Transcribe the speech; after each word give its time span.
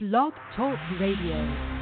Blog 0.00 0.32
Talk 0.54 0.78
Radio. 1.00 1.78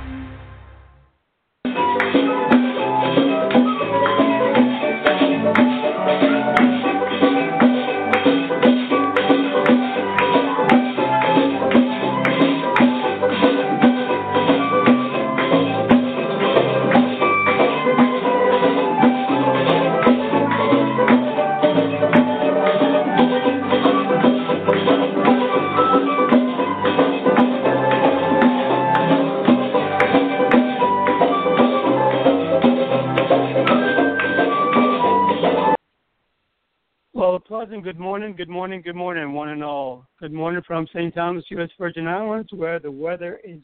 Morning, 38.77 38.93
good 38.93 38.99
morning, 38.99 39.33
one 39.33 39.49
and 39.49 39.65
all. 39.65 40.07
Good 40.21 40.35
morning 40.35 40.61
from 40.67 40.87
St. 40.89 41.15
Thomas, 41.15 41.45
U.S. 41.49 41.71
Virgin 41.79 42.07
Islands, 42.07 42.51
where 42.53 42.79
the 42.79 42.91
weather 42.91 43.41
is 43.43 43.59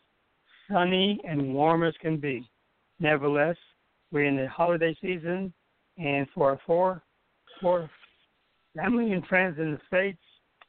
sunny 0.70 1.20
and 1.28 1.52
warm 1.52 1.82
as 1.82 1.92
can 2.00 2.16
be. 2.16 2.48
Nevertheless, 2.98 3.56
we're 4.10 4.24
in 4.24 4.36
the 4.36 4.48
holiday 4.48 4.96
season, 5.02 5.52
and 5.98 6.26
for 6.34 6.52
our 6.52 6.60
four, 6.66 7.02
four 7.60 7.90
family 8.74 9.12
and 9.12 9.26
friends 9.26 9.58
in 9.58 9.72
the 9.72 9.80
States, 9.86 10.18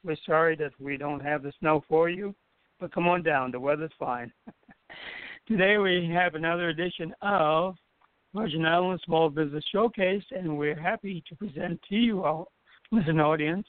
we're 0.04 0.18
sorry 0.26 0.58
that 0.58 0.72
we 0.78 0.98
don't 0.98 1.22
have 1.22 1.42
the 1.42 1.54
snow 1.62 1.82
for 1.88 2.10
you, 2.10 2.36
but 2.82 2.94
come 2.94 3.08
on 3.08 3.24
down. 3.24 3.50
The 3.50 3.62
weather's 3.62 3.92
fine. 3.98 4.30
Today 5.48 5.78
we 5.78 6.12
have 6.14 6.36
another 6.36 6.68
edition 6.68 7.14
of 7.22 7.76
Virgin 8.36 8.66
Islands 8.66 9.04
Small 9.06 9.30
Business 9.30 9.64
Showcase, 9.72 10.26
and 10.32 10.58
we're 10.58 10.78
happy 10.78 11.24
to 11.30 11.36
present 11.38 11.80
to 11.88 11.96
you 11.96 12.26
all 12.26 12.52
listen, 12.94 13.20
audience, 13.20 13.66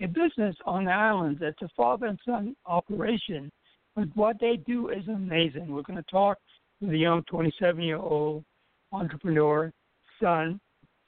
a 0.00 0.06
business 0.06 0.56
on 0.64 0.84
the 0.84 0.92
islands. 0.92 1.40
It's 1.42 1.62
a 1.62 1.68
father 1.76 2.06
and 2.06 2.18
son 2.24 2.56
operation, 2.66 3.50
but 3.96 4.08
what 4.14 4.36
they 4.40 4.56
do 4.56 4.90
is 4.90 5.06
amazing. 5.08 5.68
We're 5.68 5.82
going 5.82 6.02
to 6.02 6.10
talk 6.10 6.38
with 6.80 6.90
the 6.90 6.98
young 6.98 7.22
27 7.24 7.82
year 7.82 7.96
old 7.96 8.44
entrepreneur, 8.92 9.72
son, 10.20 10.60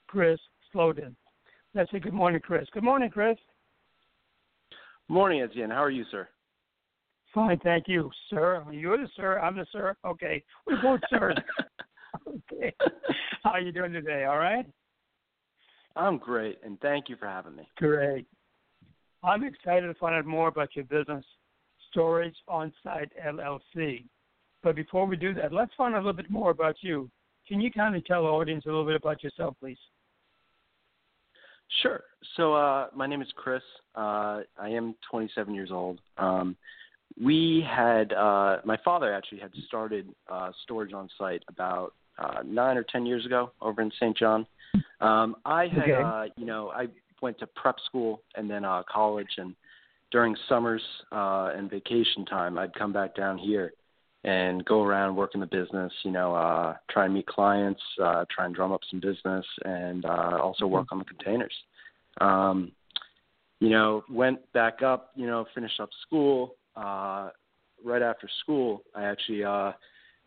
Chris 0.08 0.38
Slodden. 0.74 1.14
Let's 1.74 1.90
say 1.92 2.00
good 2.00 2.14
morning, 2.14 2.40
Chris. 2.40 2.66
Good 2.72 2.82
morning, 2.82 3.10
Chris. 3.10 3.36
Morning, 5.08 5.40
Etienne. 5.42 5.70
How 5.70 5.84
are 5.84 5.90
you, 5.90 6.04
sir? 6.10 6.28
Fine, 7.34 7.60
thank 7.62 7.86
you, 7.86 8.10
sir. 8.28 8.64
You're 8.72 8.98
the 8.98 9.08
sir. 9.14 9.38
I'm 9.38 9.56
the 9.56 9.66
sir. 9.70 9.96
Okay, 10.04 10.42
we're 10.66 10.82
both 10.82 11.00
sirs. 11.10 11.36
okay. 12.28 12.74
How 13.44 13.50
are 13.50 13.60
you 13.60 13.70
doing 13.70 13.92
today? 13.92 14.24
All 14.24 14.38
right. 14.38 14.66
I'm 15.94 16.18
great, 16.18 16.58
and 16.64 16.80
thank 16.80 17.08
you 17.08 17.16
for 17.16 17.26
having 17.26 17.54
me. 17.54 17.68
Great. 17.76 18.26
I'm 19.22 19.44
excited 19.44 19.86
to 19.86 19.94
find 19.94 20.14
out 20.14 20.24
more 20.26 20.48
about 20.48 20.74
your 20.74 20.84
business, 20.86 21.24
Storage 21.90 22.36
On 22.48 22.72
Site 22.82 23.10
LLC. 23.24 24.04
But 24.62 24.76
before 24.76 25.06
we 25.06 25.16
do 25.16 25.34
that, 25.34 25.52
let's 25.52 25.72
find 25.76 25.94
out 25.94 25.98
a 25.98 26.04
little 26.04 26.12
bit 26.12 26.30
more 26.30 26.50
about 26.50 26.76
you. 26.80 27.10
Can 27.46 27.60
you 27.60 27.70
kind 27.70 27.96
of 27.96 28.04
tell 28.04 28.22
the 28.22 28.28
audience 28.28 28.64
a 28.64 28.68
little 28.68 28.84
bit 28.86 28.96
about 28.96 29.22
yourself, 29.22 29.56
please? 29.60 29.78
Sure. 31.82 32.02
So, 32.36 32.54
uh, 32.54 32.88
my 32.94 33.06
name 33.06 33.22
is 33.22 33.28
Chris. 33.36 33.62
Uh, 33.94 34.40
I 34.58 34.68
am 34.68 34.94
27 35.10 35.54
years 35.54 35.70
old. 35.70 36.00
Um, 36.18 36.56
we 37.20 37.64
had, 37.68 38.12
uh, 38.12 38.58
my 38.64 38.76
father 38.84 39.12
actually 39.12 39.40
had 39.40 39.50
started 39.66 40.08
uh, 40.30 40.50
Storage 40.62 40.92
On 40.92 41.08
Site 41.18 41.42
about 41.48 41.94
uh, 42.18 42.42
nine 42.44 42.76
or 42.76 42.84
10 42.84 43.06
years 43.06 43.24
ago 43.24 43.52
over 43.60 43.82
in 43.82 43.90
St. 43.96 44.16
John. 44.16 44.46
Um, 45.00 45.36
I 45.44 45.66
had, 45.66 45.82
Okay. 45.90 46.02
uh, 46.02 46.24
you 46.36 46.44
know, 46.44 46.70
I 46.70 46.88
went 47.20 47.38
to 47.38 47.46
prep 47.46 47.76
school 47.86 48.22
and 48.34 48.50
then 48.50 48.64
uh, 48.64 48.82
college, 48.90 49.30
and 49.38 49.54
during 50.10 50.36
summers 50.48 50.82
uh, 51.12 51.50
and 51.54 51.70
vacation 51.70 52.24
time, 52.26 52.58
I'd 52.58 52.74
come 52.74 52.92
back 52.92 53.14
down 53.14 53.38
here 53.38 53.72
and 54.24 54.64
go 54.64 54.82
around 54.82 55.16
work 55.16 55.30
in 55.34 55.40
the 55.40 55.46
business. 55.46 55.92
You 56.02 56.10
know, 56.10 56.34
uh, 56.34 56.76
try 56.90 57.06
and 57.06 57.14
meet 57.14 57.26
clients, 57.26 57.80
uh, 58.02 58.24
try 58.34 58.46
and 58.46 58.54
drum 58.54 58.72
up 58.72 58.80
some 58.90 59.00
business, 59.00 59.46
and 59.64 60.04
uh, 60.04 60.38
also 60.42 60.66
work 60.66 60.88
on 60.92 60.98
the 60.98 61.04
containers. 61.04 61.54
Um, 62.20 62.72
you 63.60 63.70
know, 63.70 64.02
went 64.10 64.40
back 64.52 64.82
up. 64.82 65.12
You 65.14 65.26
know, 65.26 65.46
finished 65.54 65.80
up 65.80 65.90
school. 66.06 66.56
Uh, 66.76 67.30
right 67.84 68.02
after 68.02 68.28
school, 68.42 68.82
I 68.94 69.04
actually 69.04 69.44
uh, 69.44 69.72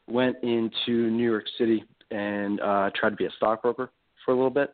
went 0.08 0.38
into 0.44 1.10
New 1.12 1.30
York 1.30 1.46
City 1.58 1.84
and 2.12 2.60
uh, 2.62 2.90
tried 2.96 3.12
to 3.12 3.16
be 3.16 3.26
a 3.26 3.32
stockbroker 3.38 3.92
for 4.24 4.32
a 4.32 4.36
little 4.36 4.50
bit. 4.50 4.74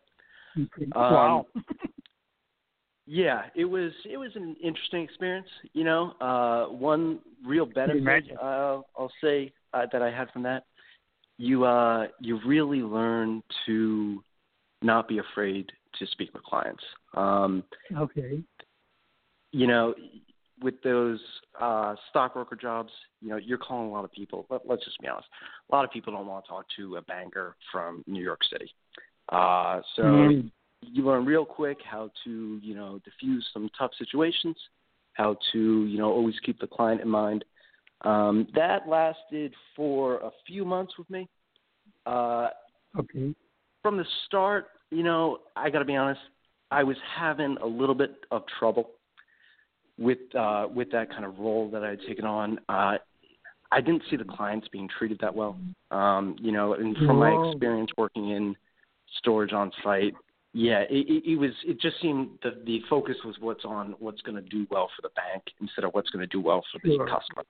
wow. 0.96 1.46
Yeah, 3.12 3.46
it 3.56 3.66
was 3.66 3.92
it 4.08 4.18
was 4.18 4.30
an 4.36 4.56
interesting 4.62 5.02
experience. 5.02 5.48
You 5.74 5.84
know, 5.84 6.12
uh, 6.22 6.66
one 6.72 7.18
real 7.44 7.66
benefit 7.66 8.26
uh, 8.40 8.82
I'll 8.96 9.12
say 9.20 9.52
uh, 9.74 9.88
that 9.92 10.04
I 10.04 10.12
had 10.12 10.30
from 10.30 10.44
that, 10.44 10.66
you 11.40 11.64
uh, 11.64 12.10
you 12.20 12.40
really 12.46 12.84
learn 12.84 13.42
to 13.66 14.24
not 14.84 15.08
be 15.08 15.18
afraid 15.18 15.72
to 15.98 16.06
speak 16.06 16.36
with 16.36 16.44
clients. 16.44 16.84
Um, 17.16 17.64
Okay. 17.98 18.44
you 19.52 19.66
know, 19.66 19.96
with 20.62 20.80
those 20.84 21.20
uh, 21.60 21.96
stockbroker 22.12 22.56
jobs, 22.56 22.92
you 23.24 23.30
know, 23.30 23.38
you're 23.38 23.58
calling 23.58 23.90
a 23.90 23.92
lot 23.92 24.06
of 24.06 24.12
people. 24.12 24.46
Let, 24.52 24.68
let's 24.68 24.86
just 24.86 25.00
be 25.00 25.08
honest. 25.08 25.28
A 25.72 25.76
lot 25.76 25.84
of 25.84 25.90
people 25.90 26.14
don't 26.14 26.28
want 26.28 26.46
to 26.46 26.50
talk 26.50 26.66
to 26.78 26.98
a 26.98 27.02
banker 27.02 27.56
from 27.72 28.04
New 28.06 28.22
York 28.22 28.42
City. 28.52 28.72
Uh, 29.30 29.82
so 29.96 30.04
Mm. 30.04 30.52
You 30.82 31.06
learn 31.06 31.26
real 31.26 31.46
quick 31.46 31.78
how 31.84 32.10
to, 32.24 32.60
you 32.62 32.76
know, 32.76 33.00
diffuse 33.04 33.48
some 33.54 33.70
tough 33.78 33.92
situations, 33.98 34.56
how 35.14 35.38
to, 35.52 35.86
you 35.86 35.98
know, 35.98 36.12
always 36.12 36.36
keep 36.46 36.60
the 36.60 36.68
client 36.68 37.02
in 37.02 37.10
mind. 37.10 37.44
Um, 38.02 38.48
that 38.56 38.88
lasted 38.88 39.54
for 39.76 40.16
a 40.18 40.32
few 40.48 40.66
months 40.66 40.94
with 40.98 41.10
me. 41.10 41.28
Uh, 42.06 42.50
Okay. 42.98 43.36
from 43.84 43.98
the 43.98 44.06
start, 44.26 44.70
you 44.90 45.04
know, 45.04 45.42
I 45.56 45.70
got 45.70 45.80
to 45.80 45.86
be 45.86 45.96
honest, 45.96 46.20
I 46.72 46.84
was 46.84 46.98
having 47.16 47.56
a 47.62 47.66
little 47.66 47.94
bit 47.94 48.16
of 48.32 48.44
trouble 48.58 48.90
with 50.00 50.18
uh, 50.36 50.68
with 50.74 50.92
that 50.92 51.12
kind 51.12 51.24
of 51.24 51.38
role 51.38 51.70
that 51.70 51.84
I 51.84 51.90
had 51.92 52.00
taken 52.08 52.26
on. 52.26 52.60
Uh, 52.68 52.98
I 53.72 53.82
didn't 53.82 54.02
see 54.10 54.16
the 54.16 54.24
clients 54.24 54.68
being 54.70 54.90
treated 54.98 55.20
that 55.22 55.36
well. 55.36 55.56
Um, 55.92 56.36
you 56.40 56.52
know, 56.52 56.74
and 56.74 56.98
from 56.98 57.18
my 57.18 57.32
experience 57.32 57.92
working 57.98 58.30
in 58.30 58.56
storage 59.20 59.54
on 59.54 59.72
site, 59.84 60.16
yeah, 60.54 60.80
it, 60.90 61.08
it, 61.08 61.32
it 61.34 61.36
was. 61.38 61.52
It 61.66 61.80
just 61.80 62.02
seemed 62.02 62.40
that 62.44 62.66
the 62.66 62.82
focus 62.90 63.18
was 63.24 63.36
what's 63.40 63.66
on 63.66 63.96
what's 64.00 64.22
going 64.22 64.36
to 64.36 64.50
do 64.50 64.66
well 64.72 64.90
for 64.96 65.02
the 65.04 65.10
bank 65.16 65.44
instead 65.62 65.84
of 65.84 65.94
what's 65.94 66.10
going 66.10 66.22
to 66.22 66.28
do 66.28 66.42
well 66.42 66.64
for 66.72 66.80
the 66.80 66.96
Sure. 66.96 67.08
customer. 67.08 67.44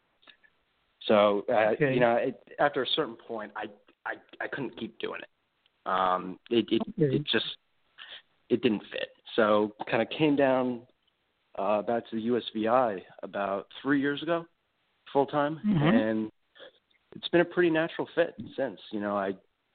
So, 1.07 1.45
uh, 1.49 1.71
Okay. 1.73 1.93
you 1.93 1.99
know, 2.01 2.15
it, 2.15 2.41
after 2.59 2.83
a 2.83 2.87
certain 2.95 3.15
point, 3.15 3.51
I, 3.55 3.65
I 4.05 4.15
I 4.41 4.47
couldn't 4.47 4.77
keep 4.77 4.99
doing 4.99 5.21
it. 5.21 5.89
Um, 5.89 6.37
it 6.49 6.65
it, 6.71 6.81
Okay. 6.81 7.15
it 7.15 7.23
just 7.25 7.45
it 8.49 8.61
didn't 8.61 8.83
fit. 8.91 9.09
So, 9.35 9.73
kind 9.89 10.01
of 10.01 10.09
came 10.09 10.35
down 10.35 10.81
uh, 11.57 11.81
back 11.83 12.03
to 12.09 12.15
the 12.17 12.27
USVI 12.27 13.01
about 13.23 13.67
three 13.81 14.01
years 14.01 14.21
ago, 14.23 14.45
full 15.13 15.25
time, 15.25 15.61
Mhm. 15.65 15.93
and 15.93 16.31
it's 17.15 17.27
been 17.29 17.41
a 17.41 17.45
pretty 17.45 17.69
natural 17.69 18.07
fit 18.13 18.35
since. 18.57 18.79
You 18.91 18.99
know, 18.99 19.15
I 19.17 19.33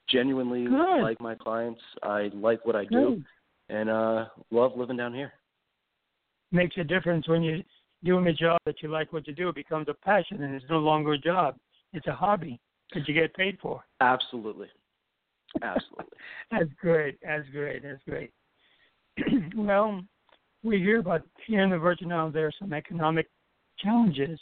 genuinely 0.09 0.65
Good. 0.65 1.03
like 1.03 1.20
my 1.20 1.34
clients. 1.34 1.81
I 2.03 2.31
like 2.34 2.65
what 2.66 2.76
I 2.76 2.84
do, 2.84 3.16
Good. 3.16 3.25
and 3.69 3.91
uh, 3.91 4.26
love 4.50 4.72
living 4.76 4.97
down 4.97 5.15
here. 5.15 5.32
Makes 6.53 6.76
a 6.78 6.84
difference 6.84 7.28
when 7.28 7.42
you're 7.42 7.60
doing 8.04 8.26
a 8.26 8.32
job 8.32 8.59
that 8.66 8.82
you 8.82 8.88
like 8.88 9.12
what 9.12 9.26
you 9.26 9.34
do. 9.34 9.48
It 9.48 9.54
becomes 9.54 9.88
a 9.88 9.94
passion, 9.94 10.43
and 10.43 10.54
it's 10.54 10.64
no 10.69 10.78
longer 10.78 11.12
a 11.12 11.19
job. 11.19 11.56
It's 11.93 12.06
a 12.06 12.14
hobby 12.14 12.61
that 12.93 13.06
you 13.08 13.14
get 13.14 13.34
paid 13.34 13.58
for. 13.61 13.82
Absolutely, 14.00 14.69
absolutely. 15.62 16.19
That's 16.50 16.70
great. 16.81 17.19
That's 17.23 17.49
great. 17.50 17.82
That's 17.82 18.02
great. 18.08 18.31
well, 19.56 20.00
we 20.62 20.78
hear 20.78 21.00
about 21.00 21.23
here 21.46 21.62
in 21.62 21.70
the 21.70 21.78
Virgin 21.78 22.11
Islands 22.12 22.34
there 22.34 22.46
are 22.46 22.52
some 22.58 22.73
economic 22.73 23.28
challenges. 23.78 24.38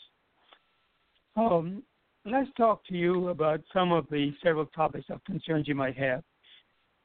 Um, 1.37 1.83
let's 2.25 2.51
talk 2.57 2.85
to 2.87 2.95
you 2.95 3.29
about 3.29 3.61
some 3.73 3.93
of 3.93 4.07
the 4.11 4.33
several 4.43 4.67
topics 4.67 5.07
of 5.11 5.23
concerns 5.25 5.67
you 5.67 5.75
might 5.75 5.97
have. 5.97 6.23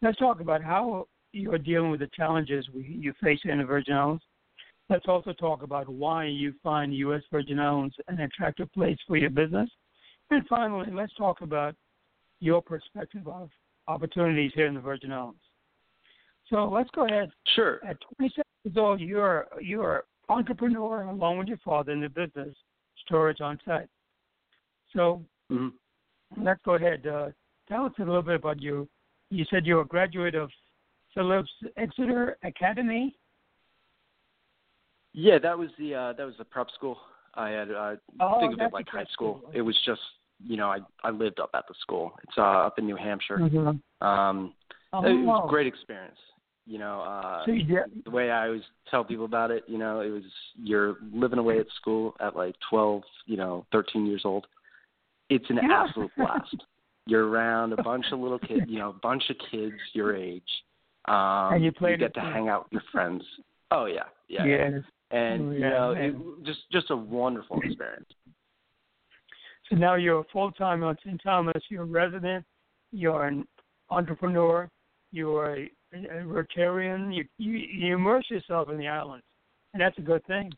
Let's 0.02 0.18
talk 0.18 0.42
about 0.42 0.64
how 0.64 1.08
you're 1.34 1.58
dealing 1.58 1.92
with 1.92 2.02
the 2.02 2.10
challenges 2.16 2.68
we, 2.74 2.84
you 2.84 3.14
face 3.22 3.40
in 3.44 3.58
the 3.58 3.66
Virgin 3.66 3.96
Islands. 3.96 4.24
Let's 4.90 5.08
also 5.08 5.34
talk 5.34 5.64
about 5.64 5.90
why 5.90 6.26
you 6.26 6.54
find 6.64 6.96
U.S. 6.96 7.24
Virgin 7.32 7.60
Islands 7.60 7.96
an 8.08 8.22
attractive 8.22 8.72
place 8.74 8.98
for 9.08 9.18
your 9.18 9.30
business. 9.30 9.70
And 10.30 10.46
finally, 10.48 10.88
let's 10.92 11.14
talk 11.16 11.42
about 11.42 11.76
your 12.40 12.62
perspective 12.62 13.28
of 13.28 13.50
opportunities 13.88 14.52
here 14.56 14.68
in 14.68 14.76
the 14.76 14.80
Virgin 14.80 15.12
Islands. 15.12 15.40
So 16.50 16.70
let's 16.70 16.90
go 16.92 17.06
ahead. 17.06 17.30
Sure. 17.56 17.82
At 17.86 17.98
27 18.18 18.44
years 18.64 18.78
old, 18.78 19.02
you're 19.02 19.48
you're 19.62 20.06
entrepreneur 20.30 21.04
along 21.04 21.40
with 21.40 21.48
your 21.48 21.58
father 21.58 21.92
in 21.92 22.02
the 22.02 22.10
business 22.10 22.56
storage 23.06 23.42
on 23.42 23.60
site. 23.66 23.88
So 24.94 25.24
hmm 25.50 25.70
let's 26.42 26.60
go 26.66 26.76
ahead. 26.76 27.06
Uh, 27.08 27.30
tell 27.68 27.86
us 27.86 27.94
a 28.00 28.04
little 28.04 28.22
bit 28.22 28.36
about 28.36 28.62
you. 28.62 28.88
You 29.30 29.46
said 29.50 29.66
you're 29.66 29.82
a 29.82 29.86
graduate 29.86 30.36
of 30.36 30.50
Phillips 31.14 31.50
Exeter 31.78 32.38
Academy. 32.44 33.16
Yeah, 35.14 35.40
that 35.40 35.58
was 35.58 35.70
the 35.80 35.96
uh, 35.96 36.14
that 36.14 36.26
was 36.26 36.36
the 36.38 36.46
prep 36.46 36.68
school. 36.72 36.98
I 37.34 37.50
had 37.50 37.72
uh, 37.72 37.96
Oh, 38.20 38.40
think 38.40 38.54
of 38.54 38.62
it 38.62 38.74
like 38.74 38.88
high 38.90 39.06
school. 39.12 39.40
school. 39.40 39.52
It 39.54 39.62
was 39.62 39.78
just 39.86 40.02
you 40.46 40.58
know 40.58 40.68
I 40.70 40.80
I 41.04 41.10
lived 41.10 41.40
up 41.40 41.52
at 41.54 41.68
the 41.68 41.74
school. 41.82 42.14
It's 42.24 42.38
uh, 42.38 42.42
up 42.42 42.78
in 42.80 42.86
New 42.86 42.96
Hampshire. 42.96 43.40
Mhm. 43.40 43.80
Um, 44.02 44.54
Oh, 44.94 45.04
it 45.06 45.26
was 45.26 45.42
a 45.44 45.50
great 45.50 45.68
experience. 45.68 46.18
You 46.66 46.80
know, 46.80 47.02
uh, 47.02 47.46
So 47.46 47.52
you 47.52 47.64
did. 47.64 48.04
the 48.06 48.10
way 48.12 48.32
I 48.32 48.48
always 48.48 48.64
tell 48.90 49.04
people 49.04 49.26
about 49.26 49.52
it, 49.52 49.64
you 49.68 49.78
know, 49.78 50.00
it 50.02 50.10
was 50.10 50.24
you're 50.56 50.98
living 51.14 51.40
away 51.40 51.60
at 51.60 51.68
school 51.76 52.16
at 52.22 52.36
like 52.38 52.56
12, 52.70 53.04
you 53.26 53.36
know, 53.38 53.66
13 53.74 54.06
years 54.06 54.22
old. 54.24 54.48
It's 55.30 55.50
an 55.50 55.58
Yeah. 55.58 55.84
absolute 55.84 56.12
blast. 56.16 56.56
You're 57.06 57.28
around 57.28 57.74
a 57.74 57.82
bunch 57.84 58.06
of 58.12 58.20
little 58.20 58.40
kids, 58.40 58.66
you 58.68 58.80
know, 58.80 58.90
a 58.90 58.94
bunch 58.94 59.30
of 59.30 59.38
kids 59.52 59.76
your 59.94 60.16
age. 60.16 60.64
Um, 61.06 61.54
And 61.54 61.64
you 61.64 61.72
played 61.72 62.00
get 62.00 62.14
to 62.16 62.20
hang 62.20 62.50
out 62.50 62.66
with 62.66 62.74
your 62.74 62.82
friends. 62.92 63.24
Oh 63.72 63.86
yeah, 63.86 64.04
yeah. 64.28 64.44
And 65.12 65.42
Oh, 65.42 65.52
you 65.52 65.60
yeah, 65.60 65.70
know, 65.70 65.92
it, 65.92 66.16
just 66.46 66.70
just 66.72 66.90
a 66.92 66.96
wonderful 66.96 67.62
experience. 67.62 68.10
So 69.70 69.76
now 69.76 69.96
you're 69.96 70.20
a 70.20 70.24
full 70.34 70.52
time 70.52 70.84
on 70.84 70.98
St. 71.06 71.22
Thomas. 71.24 71.62
You're 71.70 71.84
a 71.84 71.86
resident. 71.86 72.46
You're 72.92 73.26
an 73.26 73.46
entrepreneur. 73.90 74.70
You're 75.12 75.56
a, 75.56 75.72
a 75.94 76.24
Rotarian. 76.24 77.14
You, 77.16 77.26
you 77.38 77.54
you 77.54 77.96
immerse 77.96 78.30
yourself 78.30 78.70
in 78.70 78.78
the 78.78 78.88
islands, 78.88 79.26
and 79.74 79.82
that's 79.82 79.98
a 79.98 80.02
good 80.02 80.26
thing. 80.26 80.52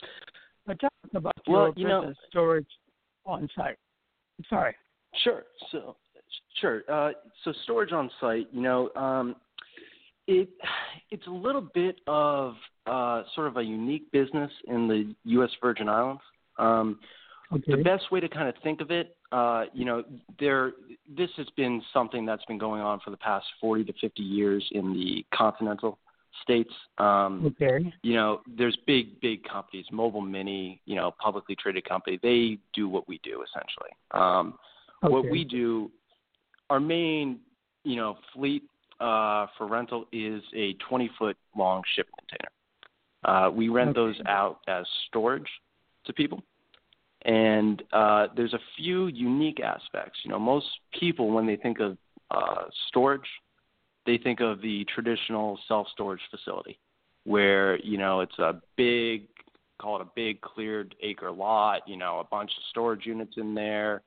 But 0.66 0.80
tell 0.80 0.90
us 1.06 1.12
about 1.14 1.34
your 1.48 1.58
Well, 1.64 1.74
you 1.76 1.88
know- 1.88 2.02
business 2.02 2.18
storage 2.30 2.68
on 3.26 3.48
site. 3.56 3.78
Sorry. 4.50 4.76
Sure. 5.24 5.44
So, 5.72 5.96
sure. 6.62 6.84
Uh, 6.88 7.12
so 7.44 7.54
storage 7.64 7.92
on 7.92 8.10
site, 8.22 8.48
you 8.52 8.62
know, 8.62 8.90
um, 8.96 9.36
it 10.28 10.50
it's 11.10 11.26
a 11.28 11.32
little 11.32 11.68
bit 11.74 12.00
of 12.08 12.54
uh, 12.86 13.24
sort 13.36 13.48
of 13.48 13.58
a 13.58 13.64
unique 13.64 14.12
business 14.12 14.52
in 14.68 14.88
the 14.88 15.16
U.S. 15.32 15.50
Virgin 15.62 15.90
Islands. 15.90 16.22
Um, 16.58 17.00
Okay. 17.52 17.78
the 17.78 17.84
best 17.84 18.12
way 18.12 18.20
to 18.20 18.30
kind 18.30 18.48
of 18.48 18.54
think 18.62 18.80
of 18.80 18.92
it, 18.92 19.18
uh, 19.32 19.66
you 19.74 19.84
know, 19.84 20.04
there 20.40 20.74
this 21.18 21.32
has 21.36 21.48
been 21.58 21.82
something 21.92 22.24
that's 22.24 22.46
been 22.46 22.60
going 22.60 22.82
on 22.82 23.00
for 23.04 23.10
the 23.10 23.18
past 23.18 23.46
40 23.60 23.86
to 23.86 23.94
50 24.00 24.22
years 24.22 24.64
in 24.72 24.94
the 24.94 25.26
continental 25.36 25.98
states. 26.44 26.74
Um, 26.98 27.46
Okay. 27.46 27.94
you 28.04 28.14
know, 28.14 28.42
there's 28.48 28.78
big, 28.88 29.20
big 29.20 29.44
companies, 29.44 29.86
Mobile 29.92 30.22
Mini, 30.22 30.82
you 30.86 30.96
know, 30.96 31.12
publicly 31.20 31.56
traded 31.56 31.88
company. 31.88 32.20
They 32.22 32.60
do 32.74 32.88
what 32.88 33.08
we 33.08 33.20
do 33.24 33.44
essentially. 33.44 33.92
Um, 34.12 34.58
What 35.02 35.30
we 35.30 35.46
do, 35.46 35.92
our 36.70 36.80
main, 36.80 37.40
you 37.84 37.96
know, 37.96 38.18
fleet 38.34 38.64
uh, 39.00 39.48
for 39.58 39.66
rental 39.68 40.06
is 40.12 40.44
a 40.54 40.74
20 40.74 41.10
foot 41.18 41.38
long 41.56 41.82
shipping 41.96 42.14
container. 42.20 42.52
Uh, 43.24 43.50
we 43.50 43.70
rent 43.70 43.92
Okay. 43.92 44.00
those 44.00 44.20
out 44.28 44.60
as 44.68 44.86
storage 45.08 45.50
to 46.06 46.14
people. 46.14 46.44
And 47.24 47.84
uh, 47.92 48.28
there's 48.36 48.54
a 48.54 48.60
few 48.78 49.08
unique 49.08 49.60
aspects. 49.60 50.20
You 50.24 50.32
know, 50.32 50.40
most 50.40 50.68
people, 50.98 51.30
when 51.32 51.46
they 51.46 51.58
think 51.58 51.80
of 51.80 51.98
uh, 52.32 52.64
storage, 52.88 53.28
they 54.10 54.18
think 54.18 54.40
of 54.40 54.62
the 54.62 54.86
traditional 54.94 55.60
self 55.68 55.88
storage 55.94 56.22
facility 56.32 56.80
where, 57.26 57.78
you 57.84 57.98
know, 57.98 58.22
it's 58.22 58.40
a 58.40 58.60
big, 58.76 59.28
call 59.80 59.98
it 59.98 60.02
a 60.02 60.10
big 60.16 60.42
cleared 60.42 60.96
acre 61.04 61.32
lot, 61.32 61.82
you 61.88 61.96
know, 61.96 62.20
a 62.20 62.24
bunch 62.24 62.50
of 62.58 62.64
storage 62.70 63.06
units 63.06 63.34
in 63.38 63.54
there 63.54 64.02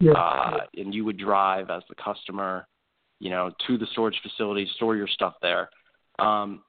Yes. 0.00 0.14
uh, 0.16 0.58
and 0.76 0.94
you 0.94 1.04
would 1.04 1.18
drive 1.18 1.70
as 1.70 1.82
the 1.88 1.96
customer, 1.96 2.68
you 3.18 3.30
know, 3.30 3.50
to 3.66 3.76
the 3.76 3.86
storage 3.92 4.20
facility, 4.22 4.68
store 4.76 4.94
your 4.94 5.08
stuff 5.08 5.34
there. 5.42 5.70
Um, 6.20 6.62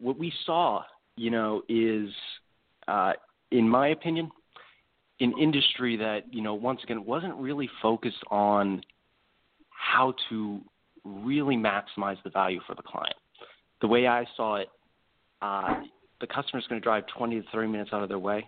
what 0.00 0.18
we 0.18 0.32
saw, 0.46 0.84
you 1.16 1.30
know, 1.30 1.62
is, 1.68 2.08
uh, 2.88 3.12
in 3.50 3.68
my 3.68 3.88
opinion, 3.88 4.30
an 5.20 5.34
industry 5.38 5.98
that, 5.98 6.32
you 6.32 6.40
know, 6.40 6.54
once 6.54 6.80
again 6.82 7.04
wasn't 7.04 7.34
really 7.36 7.68
focused 7.82 8.24
on 8.30 8.80
how 9.68 10.14
to 10.30 10.62
really 11.04 11.56
maximize 11.56 12.16
the 12.24 12.30
value 12.30 12.60
for 12.66 12.74
the 12.74 12.82
client. 12.82 13.14
The 13.80 13.86
way 13.86 14.06
I 14.06 14.24
saw 14.36 14.56
it, 14.56 14.68
uh, 15.42 15.82
the 16.20 16.26
customer's 16.26 16.66
going 16.68 16.80
to 16.80 16.84
drive 16.84 17.04
20 17.16 17.40
to 17.42 17.46
30 17.52 17.68
minutes 17.68 17.90
out 17.92 18.02
of 18.02 18.08
their 18.08 18.18
way. 18.18 18.46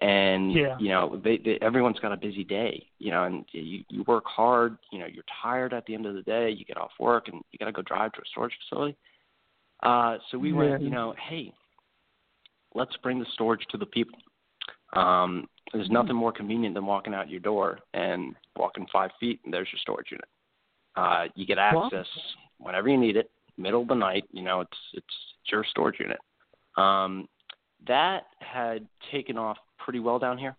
And 0.00 0.52
Yeah. 0.52 0.76
you 0.78 0.88
know 0.90 1.18
they, 1.24 1.38
they 1.38 1.58
everyone's 1.62 1.98
got 2.00 2.12
a 2.12 2.18
busy 2.18 2.44
day 2.44 2.86
you 2.98 3.10
know 3.10 3.24
and 3.24 3.46
you 3.52 3.82
you 3.88 4.02
work 4.06 4.24
hard 4.26 4.76
you 4.92 4.98
know 4.98 5.06
you're 5.06 5.24
tired 5.42 5.72
at 5.72 5.86
the 5.86 5.94
end 5.94 6.04
of 6.04 6.14
the 6.14 6.20
day 6.20 6.50
you 6.50 6.66
get 6.66 6.76
off 6.76 6.90
work 7.00 7.28
and 7.28 7.40
you 7.50 7.58
got 7.58 7.64
to 7.64 7.72
go 7.72 7.80
drive 7.80 8.12
to 8.12 8.20
a 8.20 8.24
storage 8.30 8.52
facility. 8.68 8.94
Uh 9.82 10.18
so 10.30 10.36
we 10.36 10.52
went 10.52 10.82
you 10.82 10.90
know 10.90 11.14
hey 11.28 11.50
let's 12.74 12.94
bring 12.98 13.18
the 13.18 13.26
storage 13.32 13.64
to 13.70 13.78
the 13.78 13.86
people. 13.86 14.18
Um 14.92 15.48
there's 15.72 15.88
nothing 15.88 16.14
more 16.14 16.30
convenient 16.32 16.74
than 16.74 16.84
walking 16.84 17.14
out 17.14 17.30
your 17.30 17.40
door 17.40 17.78
and 17.94 18.34
walking 18.54 18.86
five 18.92 19.12
feet 19.18 19.40
and 19.44 19.54
there's 19.54 19.68
your 19.72 19.80
storage 19.80 20.08
unit 20.10 20.28
uh 20.96 21.24
you 21.34 21.46
get 21.46 21.58
access 21.58 22.06
whenever 22.58 22.88
you 22.88 22.96
need 22.96 23.16
it 23.16 23.30
middle 23.56 23.82
of 23.82 23.88
the 23.88 23.94
night 23.94 24.24
you 24.32 24.42
know 24.42 24.60
it's 24.60 24.70
it's, 24.94 25.06
it's 25.42 25.52
your 25.52 25.64
storage 25.70 25.98
unit 26.00 26.18
um 26.76 27.28
that 27.86 28.26
had 28.40 28.86
taken 29.12 29.38
off 29.38 29.58
pretty 29.78 30.00
well 30.00 30.18
down 30.18 30.38
here. 30.38 30.56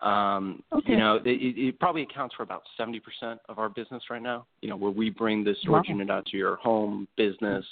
Um, 0.00 0.62
Okay. 0.72 0.92
You 0.92 0.98
know, 0.98 1.16
it, 1.16 1.26
it 1.26 1.58
it 1.68 1.80
probably 1.80 2.02
accounts 2.02 2.34
for 2.36 2.42
about 2.44 2.62
70% 2.78 3.00
of 3.48 3.58
our 3.58 3.68
business 3.68 4.02
right 4.10 4.22
now. 4.22 4.46
You 4.62 4.68
know, 4.70 4.76
where 4.76 4.90
we 4.90 5.10
bring 5.10 5.42
the 5.44 5.54
storage 5.62 5.88
Wow. 5.88 5.94
unit 5.94 6.10
out 6.10 6.26
to 6.26 6.36
your 6.36 6.56
home, 6.56 7.08
business, 7.16 7.64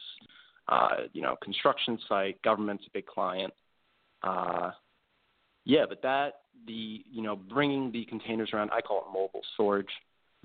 uh, 0.69 1.05
you 1.13 1.23
know, 1.23 1.37
construction 1.43 1.99
site, 2.09 2.41
government's 2.43 2.85
a 2.87 2.91
big 2.93 3.07
client. 3.07 3.55
Uh, 4.23 4.73
yeah, 5.65 5.85
but 5.89 6.03
that 6.03 6.41
the 6.67 7.05
you 7.11 7.23
know 7.23 7.37
bringing 7.37 7.93
the 7.93 8.05
containers 8.07 8.51
around, 8.53 8.71
I 8.73 8.81
call 8.81 8.99
it 8.99 9.13
mobile 9.13 9.43
storage. 9.55 9.87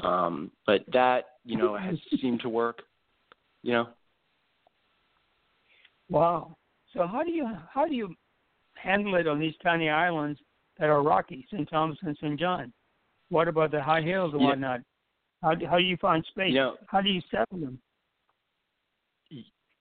Um, 0.04 0.52
but 0.66 0.82
that 0.94 1.26
you 1.46 1.58
know 1.58 1.78
has 1.78 1.98
seemed 2.22 2.42
to 2.42 2.50
work. 2.50 2.82
You 3.64 3.74
know, 3.74 3.88
Wow. 6.10 6.58
So 6.94 7.08
how 7.08 7.24
do 7.24 7.32
you 7.32 7.48
how 7.74 7.88
do 7.88 7.94
you 7.96 8.14
handle 8.76 9.16
it 9.16 9.28
on 9.28 9.40
these 9.40 9.54
tiny 9.64 9.90
islands 9.90 10.40
that 10.80 10.90
are 10.90 11.02
rocky, 11.04 11.46
St. 11.52 11.70
Thomas 11.70 11.98
and 12.02 12.18
St. 12.18 12.40
John? 12.40 12.74
What 13.30 13.48
about 13.48 13.72
the 13.72 13.82
high 13.82 14.02
hills 14.02 14.34
and 14.34 14.42
Yeah. 14.42 14.48
whatnot? 14.50 14.82
How 15.42 15.56
do, 15.56 15.66
how 15.68 15.78
do 15.78 15.84
you 15.84 15.98
find 15.98 16.24
space? 16.26 16.50
You 16.54 16.60
know- 16.60 16.78
how 16.88 17.02
do 17.02 17.10
you 17.10 17.22
settle 17.32 17.60
them? 17.60 17.80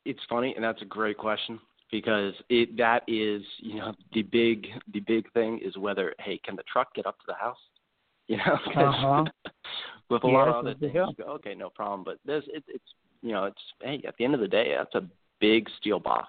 it's 0.06 0.20
funny 0.30 0.54
and 0.54 0.64
that's 0.64 0.80
a 0.80 0.86
great 0.86 1.18
question 1.18 1.60
because 1.90 2.32
it 2.48 2.74
that 2.76 3.02
is 3.06 3.42
you 3.58 3.74
know 3.74 3.92
the 4.14 4.22
big 4.22 4.68
the 4.94 5.00
big 5.00 5.30
thing 5.32 5.58
is 5.58 5.76
whether 5.76 6.14
hey 6.20 6.38
can 6.42 6.56
the 6.56 6.62
truck 6.72 6.94
get 6.94 7.04
up 7.04 7.18
to 7.18 7.24
the 7.28 7.34
house 7.34 7.58
you 8.28 8.38
know 8.38 8.58
Uh-huh. 8.76 9.24
With 10.10 10.24
a 10.24 10.26
lot 10.26 10.48
of 10.48 10.56
other 10.56 10.74
things. 10.74 10.92
go 11.16 11.24
okay 11.24 11.54
no 11.54 11.70
problem. 11.70 12.04
But 12.04 12.18
there's 12.24 12.44
it, 12.48 12.64
it's 12.68 12.84
you 13.22 13.32
know 13.32 13.44
it's 13.44 13.62
hey 13.82 14.02
at 14.06 14.16
the 14.18 14.24
end 14.24 14.34
of 14.34 14.40
the 14.40 14.48
day 14.48 14.74
that's 14.76 14.94
a 14.94 15.08
big 15.40 15.68
steel 15.78 15.98
box. 15.98 16.28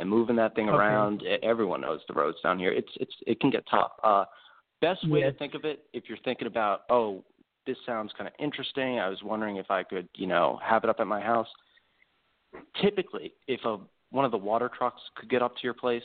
And 0.00 0.08
moving 0.08 0.36
that 0.36 0.54
thing 0.54 0.68
Okay. 0.68 0.76
around 0.78 1.24
everyone 1.42 1.80
knows 1.80 2.00
the 2.06 2.14
roads 2.14 2.38
down 2.42 2.58
here. 2.58 2.70
It's 2.72 2.92
it's 3.00 3.14
it 3.26 3.40
can 3.40 3.50
get 3.50 3.64
tough. 3.70 3.92
Uh 4.04 4.24
best 4.80 5.08
way 5.08 5.20
Yes. 5.20 5.32
to 5.32 5.38
think 5.38 5.54
of 5.54 5.64
it 5.64 5.86
if 5.92 6.04
you're 6.08 6.18
thinking 6.24 6.46
about 6.46 6.82
oh 6.90 7.24
this 7.66 7.76
sounds 7.84 8.12
kind 8.16 8.28
of 8.28 8.34
interesting. 8.38 8.98
I 9.00 9.08
was 9.08 9.22
wondering 9.22 9.56
if 9.56 9.70
i 9.70 9.82
could 9.82 10.08
you 10.14 10.26
know 10.26 10.60
have 10.62 10.84
it 10.84 10.90
up 10.90 11.00
at 11.00 11.06
my 11.06 11.20
house. 11.20 11.48
Typically 12.80 13.32
if 13.48 13.64
a 13.64 13.78
one 14.10 14.24
of 14.24 14.30
the 14.30 14.38
water 14.38 14.70
trucks 14.76 15.02
could 15.16 15.28
get 15.28 15.42
up 15.42 15.54
to 15.56 15.62
your 15.64 15.74
place 15.74 16.02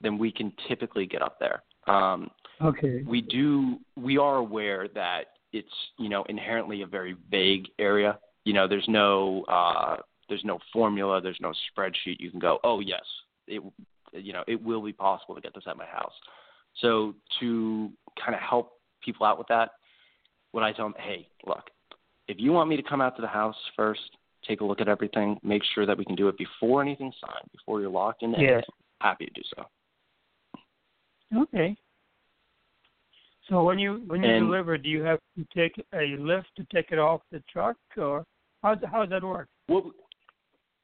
then 0.00 0.18
we 0.18 0.30
can 0.32 0.52
typically 0.68 1.06
get 1.06 1.22
up 1.22 1.38
there. 1.38 1.62
Um 1.86 2.30
Okay. 2.62 3.02
we 3.06 3.20
do 3.20 3.78
we 3.96 4.16
are 4.16 4.36
aware 4.36 4.88
that 4.94 5.24
it's 5.54 5.68
you 5.98 6.08
know 6.08 6.24
inherently 6.28 6.82
a 6.82 6.86
very 6.86 7.16
vague 7.30 7.68
area 7.78 8.18
you 8.44 8.52
know 8.52 8.66
there's 8.66 8.84
no 8.88 9.44
uh 9.48 9.96
there's 10.28 10.44
no 10.44 10.58
formula 10.72 11.20
there's 11.20 11.38
no 11.40 11.52
spreadsheet 11.70 12.18
you 12.18 12.30
can 12.30 12.40
go 12.40 12.58
oh 12.64 12.80
yes 12.80 13.04
it 13.46 13.62
you 14.12 14.32
know 14.32 14.42
it 14.48 14.60
will 14.62 14.82
be 14.82 14.92
possible 14.92 15.34
to 15.34 15.40
get 15.40 15.54
this 15.54 15.64
at 15.68 15.76
my 15.76 15.86
house 15.86 16.12
so 16.80 17.14
to 17.38 17.90
kind 18.22 18.34
of 18.34 18.40
help 18.40 18.72
people 19.02 19.24
out 19.24 19.38
with 19.38 19.46
that 19.46 19.70
what 20.50 20.64
i 20.64 20.72
tell 20.72 20.86
them 20.86 20.94
hey 20.98 21.28
look 21.46 21.70
if 22.26 22.36
you 22.40 22.52
want 22.52 22.68
me 22.68 22.76
to 22.76 22.82
come 22.82 23.00
out 23.00 23.14
to 23.14 23.22
the 23.22 23.28
house 23.28 23.56
first 23.76 24.00
take 24.46 24.60
a 24.60 24.64
look 24.64 24.80
at 24.80 24.88
everything 24.88 25.38
make 25.44 25.62
sure 25.74 25.86
that 25.86 25.96
we 25.96 26.04
can 26.04 26.16
do 26.16 26.28
it 26.28 26.36
before 26.36 26.82
anything's 26.82 27.14
signed 27.20 27.48
before 27.52 27.80
you're 27.80 27.90
locked 27.90 28.22
Yes. 28.22 28.34
anything 28.38 28.62
happy 29.00 29.26
to 29.26 29.32
do 29.32 29.42
so 29.56 29.64
Okay. 31.36 31.76
So 33.48 33.62
when 33.62 33.78
you 33.78 34.02
when 34.06 34.22
you 34.22 34.30
And- 34.30 34.46
deliver, 34.46 34.78
do 34.78 34.88
you 34.88 35.02
have 35.02 35.20
to 35.36 35.44
take 35.54 35.82
a 35.92 36.16
lift 36.16 36.48
to 36.56 36.64
take 36.72 36.92
it 36.92 36.98
off 36.98 37.20
the 37.30 37.40
truck, 37.52 37.76
or 37.96 38.24
how 38.62 38.76
how 38.86 39.00
does 39.00 39.10
that 39.10 39.22
work? 39.22 39.48
What, 39.66 39.84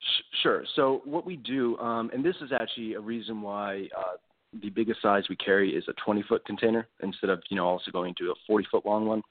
sh- 0.00 0.22
sure. 0.42 0.64
So 0.74 1.00
what 1.04 1.24
we 1.24 1.36
do, 1.36 1.78
um, 1.78 2.10
and 2.12 2.24
this 2.24 2.36
is 2.42 2.52
actually 2.52 2.94
a 2.94 3.00
reason 3.00 3.40
why 3.40 3.88
uh, 3.96 4.16
the 4.62 4.70
biggest 4.70 5.00
size 5.00 5.24
we 5.28 5.36
carry 5.36 5.74
is 5.74 5.84
a 5.88 5.92
20 6.04 6.22
foot 6.24 6.44
container 6.44 6.86
instead 7.02 7.30
of 7.30 7.42
you 7.48 7.56
know 7.56 7.66
also 7.66 7.90
going 7.90 8.14
to 8.18 8.30
a 8.30 8.34
40 8.46 8.66
foot 8.70 8.84
long 8.84 9.06
one. 9.06 9.22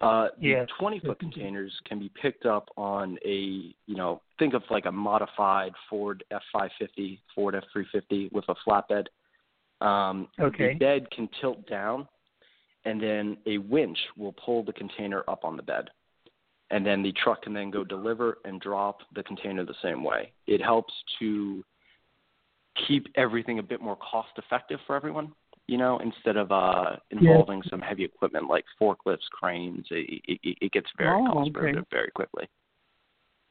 Uh, 0.00 0.28
yes. 0.38 0.68
The 0.68 0.74
20 0.78 1.00
foot 1.00 1.18
containers 1.18 1.72
can 1.84 1.98
be 1.98 2.08
picked 2.20 2.46
up 2.46 2.68
on 2.76 3.18
a 3.24 3.74
you 3.86 3.96
know 3.96 4.20
think 4.38 4.54
of 4.54 4.62
like 4.70 4.84
a 4.86 4.92
modified 4.92 5.72
Ford 5.88 6.22
F550, 6.30 7.18
Ford 7.34 7.54
F350 7.54 8.30
with 8.30 8.44
a 8.48 8.54
flatbed. 8.66 9.06
Um, 9.80 10.28
okay. 10.38 10.74
The 10.74 10.78
bed 10.78 11.10
can 11.10 11.28
tilt 11.40 11.66
down, 11.68 12.06
and 12.88 13.02
then 13.02 13.36
a 13.46 13.58
winch 13.58 13.98
will 14.16 14.32
pull 14.32 14.64
the 14.64 14.72
container 14.72 15.22
up 15.28 15.44
on 15.44 15.56
the 15.56 15.62
bed 15.62 15.88
and 16.70 16.84
then 16.84 17.02
the 17.02 17.12
truck 17.12 17.42
can 17.42 17.54
then 17.54 17.70
go 17.70 17.84
deliver 17.84 18.38
and 18.44 18.60
drop 18.60 18.98
the 19.14 19.22
container 19.22 19.64
the 19.64 19.74
same 19.82 20.04
way. 20.04 20.32
It 20.46 20.60
helps 20.62 20.92
to 21.18 21.64
keep 22.86 23.06
everything 23.16 23.58
a 23.58 23.62
bit 23.62 23.80
more 23.80 23.96
cost 23.96 24.30
effective 24.36 24.78
for 24.86 24.94
everyone, 24.94 25.32
you 25.66 25.78
know, 25.78 25.98
instead 25.98 26.36
of 26.36 26.52
uh, 26.52 26.96
involving 27.10 27.62
some 27.70 27.80
heavy 27.80 28.04
equipment 28.04 28.48
like 28.48 28.64
forklifts, 28.80 29.28
cranes. 29.32 29.86
It, 29.90 30.22
it, 30.26 30.58
it 30.60 30.72
gets 30.72 30.88
very 30.96 31.10
oh, 31.10 31.32
cost 31.32 31.50
okay. 31.56 31.78
very 31.90 32.10
quickly. 32.10 32.48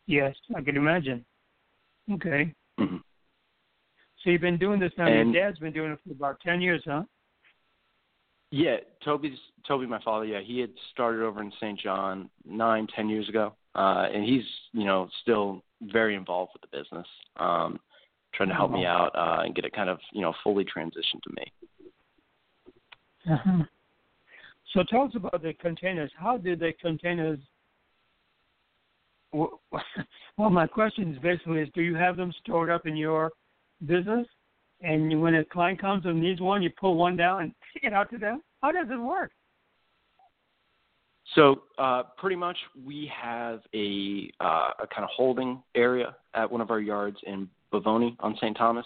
Yes, 0.05 0.35
I 0.55 0.61
can 0.61 0.77
imagine. 0.77 1.25
Okay. 2.13 2.53
Mm-hmm. 2.79 2.97
So 4.23 4.29
you've 4.29 4.41
been 4.41 4.57
doing 4.57 4.79
this 4.79 4.93
now. 4.97 5.07
And, 5.07 5.33
Your 5.33 5.43
dad's 5.43 5.59
been 5.59 5.73
doing 5.73 5.91
it 5.91 5.99
for 6.05 6.13
about 6.13 6.39
ten 6.41 6.61
years, 6.61 6.81
huh? 6.85 7.03
Yeah, 8.51 8.77
Toby's 9.03 9.37
Toby, 9.67 9.85
my 9.85 10.01
father. 10.01 10.25
Yeah, 10.25 10.39
he 10.39 10.59
had 10.59 10.69
started 10.91 11.21
over 11.21 11.41
in 11.41 11.51
St. 11.57 11.79
John 11.79 12.29
nine, 12.45 12.87
ten 12.95 13.09
years 13.09 13.27
ago, 13.27 13.53
uh, 13.75 14.07
and 14.13 14.23
he's 14.23 14.43
you 14.71 14.85
know 14.85 15.09
still 15.21 15.63
very 15.81 16.15
involved 16.15 16.51
with 16.53 16.69
the 16.69 16.77
business, 16.77 17.07
um, 17.37 17.79
trying 18.33 18.49
to 18.49 18.55
help 18.55 18.71
me 18.71 18.85
out 18.85 19.11
uh, 19.15 19.43
and 19.43 19.53
get 19.53 19.65
it 19.65 19.73
kind 19.73 19.89
of 19.89 19.99
you 20.13 20.21
know 20.21 20.33
fully 20.43 20.63
transitioned 20.63 21.21
to 21.23 21.33
me. 21.35 21.43
Uh-huh. 23.29 23.63
So 24.73 24.83
tell 24.89 25.03
us 25.03 25.11
about 25.15 25.41
the 25.41 25.53
containers. 25.53 26.11
How 26.17 26.37
did 26.37 26.59
the 26.59 26.71
containers? 26.81 27.39
Well, 30.37 30.51
my 30.51 30.67
question 30.67 31.13
is 31.13 31.19
basically 31.19 31.61
is: 31.61 31.69
Do 31.73 31.81
you 31.81 31.95
have 31.95 32.15
them 32.15 32.31
stored 32.43 32.69
up 32.69 32.85
in 32.85 32.95
your 32.95 33.31
business? 33.85 34.27
And 34.81 35.21
when 35.21 35.35
a 35.35 35.45
client 35.45 35.81
comes 35.81 36.05
and 36.05 36.21
needs 36.21 36.39
one, 36.39 36.61
you 36.61 36.69
pull 36.79 36.95
one 36.95 37.17
down 37.17 37.43
and 37.43 37.51
take 37.73 37.83
it 37.83 37.93
out 37.93 38.09
to 38.11 38.17
them. 38.17 38.41
How 38.61 38.71
does 38.71 38.87
it 38.89 38.97
work? 38.97 39.31
So 41.35 41.63
uh, 41.77 42.03
pretty 42.17 42.35
much, 42.35 42.57
we 42.85 43.11
have 43.13 43.59
a 43.73 44.29
uh, 44.39 44.69
a 44.79 44.87
kind 44.87 45.03
of 45.03 45.09
holding 45.15 45.61
area 45.75 46.15
at 46.33 46.49
one 46.49 46.61
of 46.61 46.71
our 46.71 46.79
yards 46.79 47.17
in 47.25 47.49
Bovoni 47.73 48.15
on 48.19 48.35
St. 48.37 48.55
Thomas. 48.55 48.85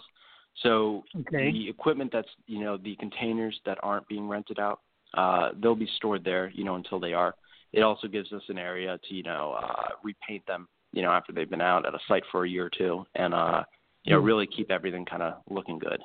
So 0.63 1.03
okay. 1.19 1.51
the 1.51 1.69
equipment 1.69 2.11
that's 2.11 2.27
you 2.47 2.59
know 2.63 2.77
the 2.77 2.95
containers 2.95 3.59
that 3.65 3.77
aren't 3.83 4.07
being 4.07 4.27
rented 4.27 4.59
out, 4.59 4.81
uh, 5.13 5.49
they'll 5.61 5.75
be 5.75 5.89
stored 5.97 6.23
there, 6.23 6.51
you 6.53 6.63
know, 6.63 6.75
until 6.75 6.99
they 6.99 7.13
are. 7.13 7.35
It 7.73 7.81
also 7.81 8.07
gives 8.07 8.33
us 8.33 8.41
an 8.49 8.57
area 8.57 8.99
to 9.07 9.13
you 9.13 9.23
know 9.23 9.55
uh, 9.61 9.89
repaint 10.03 10.45
them, 10.47 10.67
you 10.93 11.03
know, 11.03 11.11
after 11.11 11.31
they've 11.31 11.49
been 11.49 11.61
out 11.61 11.85
at 11.85 11.93
a 11.93 11.99
site 12.07 12.23
for 12.31 12.45
a 12.45 12.49
year 12.49 12.65
or 12.65 12.71
two, 12.75 13.05
and 13.15 13.33
uh, 13.33 13.63
you 14.03 14.13
know 14.13 14.19
really 14.19 14.47
keep 14.47 14.71
everything 14.71 15.05
kind 15.05 15.23
of 15.23 15.35
looking 15.49 15.79
good. 15.79 16.01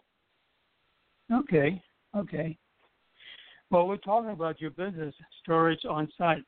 Okay. 1.32 1.82
Okay. 2.16 2.56
Well, 3.70 3.88
we're 3.88 3.96
talking 3.96 4.30
about 4.30 4.60
your 4.60 4.70
business, 4.70 5.14
storage 5.42 5.84
on 5.88 6.08
site. 6.16 6.44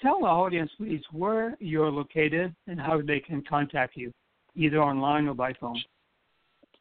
Tell 0.00 0.20
the 0.20 0.26
audience, 0.26 0.70
please, 0.78 1.02
where 1.12 1.56
you're 1.60 1.90
located 1.90 2.54
and 2.66 2.80
how 2.80 3.00
they 3.00 3.20
can 3.20 3.44
contact 3.48 3.96
you, 3.96 4.12
either 4.56 4.82
online 4.82 5.28
or 5.28 5.34
by 5.34 5.52
phone. 5.60 5.80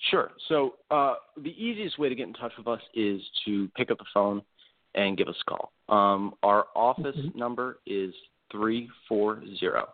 Sure. 0.09 0.31
So 0.47 0.75
uh, 0.89 1.15
the 1.37 1.51
easiest 1.51 1.99
way 1.99 2.09
to 2.09 2.15
get 2.15 2.27
in 2.27 2.33
touch 2.33 2.53
with 2.57 2.67
us 2.67 2.81
is 2.95 3.21
to 3.45 3.69
pick 3.75 3.91
up 3.91 3.99
the 3.99 4.05
phone 4.13 4.41
and 4.95 5.17
give 5.17 5.27
us 5.27 5.35
a 5.47 5.49
call. 5.49 5.71
Um, 5.89 6.33
our 6.41 6.65
office 6.75 7.15
mm-hmm. 7.15 7.37
number 7.37 7.79
is 7.85 8.13
three 8.51 8.89
four 9.07 9.43
zero 9.59 9.89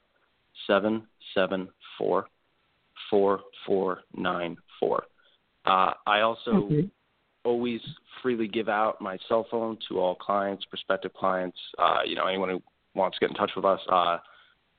seven 0.66 1.04
seven 1.34 1.68
four 1.98 2.28
four 3.10 3.42
four 3.66 4.00
nine 4.16 4.58
four. 4.80 5.04
Uh, 5.66 5.92
I 6.06 6.22
also 6.22 6.52
okay 6.52 6.90
always 7.48 7.80
freely 8.22 8.48
give 8.48 8.68
out 8.68 9.00
my 9.00 9.18
cell 9.30 9.48
phone 9.50 9.78
to 9.88 10.00
all 10.00 10.16
clients, 10.16 10.66
prospective 10.66 11.14
clients, 11.14 11.58
uh, 11.80 12.00
you 12.06 12.14
know, 12.14 12.28
anyone 12.28 12.50
who 12.50 12.62
wants 12.94 13.18
to 13.18 13.22
get 13.22 13.30
in 13.30 13.38
touch 13.38 13.52
with 13.56 13.64
us. 13.64 13.80
Uh, 13.90 14.18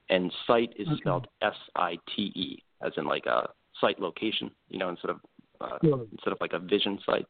and 0.09 0.31
site 0.45 0.73
is 0.77 0.87
okay. 0.87 0.97
spelled 0.97 1.27
S-I-T-E, 1.41 2.63
as 2.85 2.93
in 2.97 3.05
like 3.05 3.25
a 3.25 3.49
site 3.81 3.99
location, 3.99 4.51
you 4.69 4.77
know, 4.77 4.89
instead 4.89 5.09
of 5.09 5.19
uh, 5.59 5.79
sure. 5.83 6.05
instead 6.11 6.31
of 6.31 6.37
like 6.39 6.53
a 6.53 6.59
vision 6.59 6.99
site. 7.05 7.25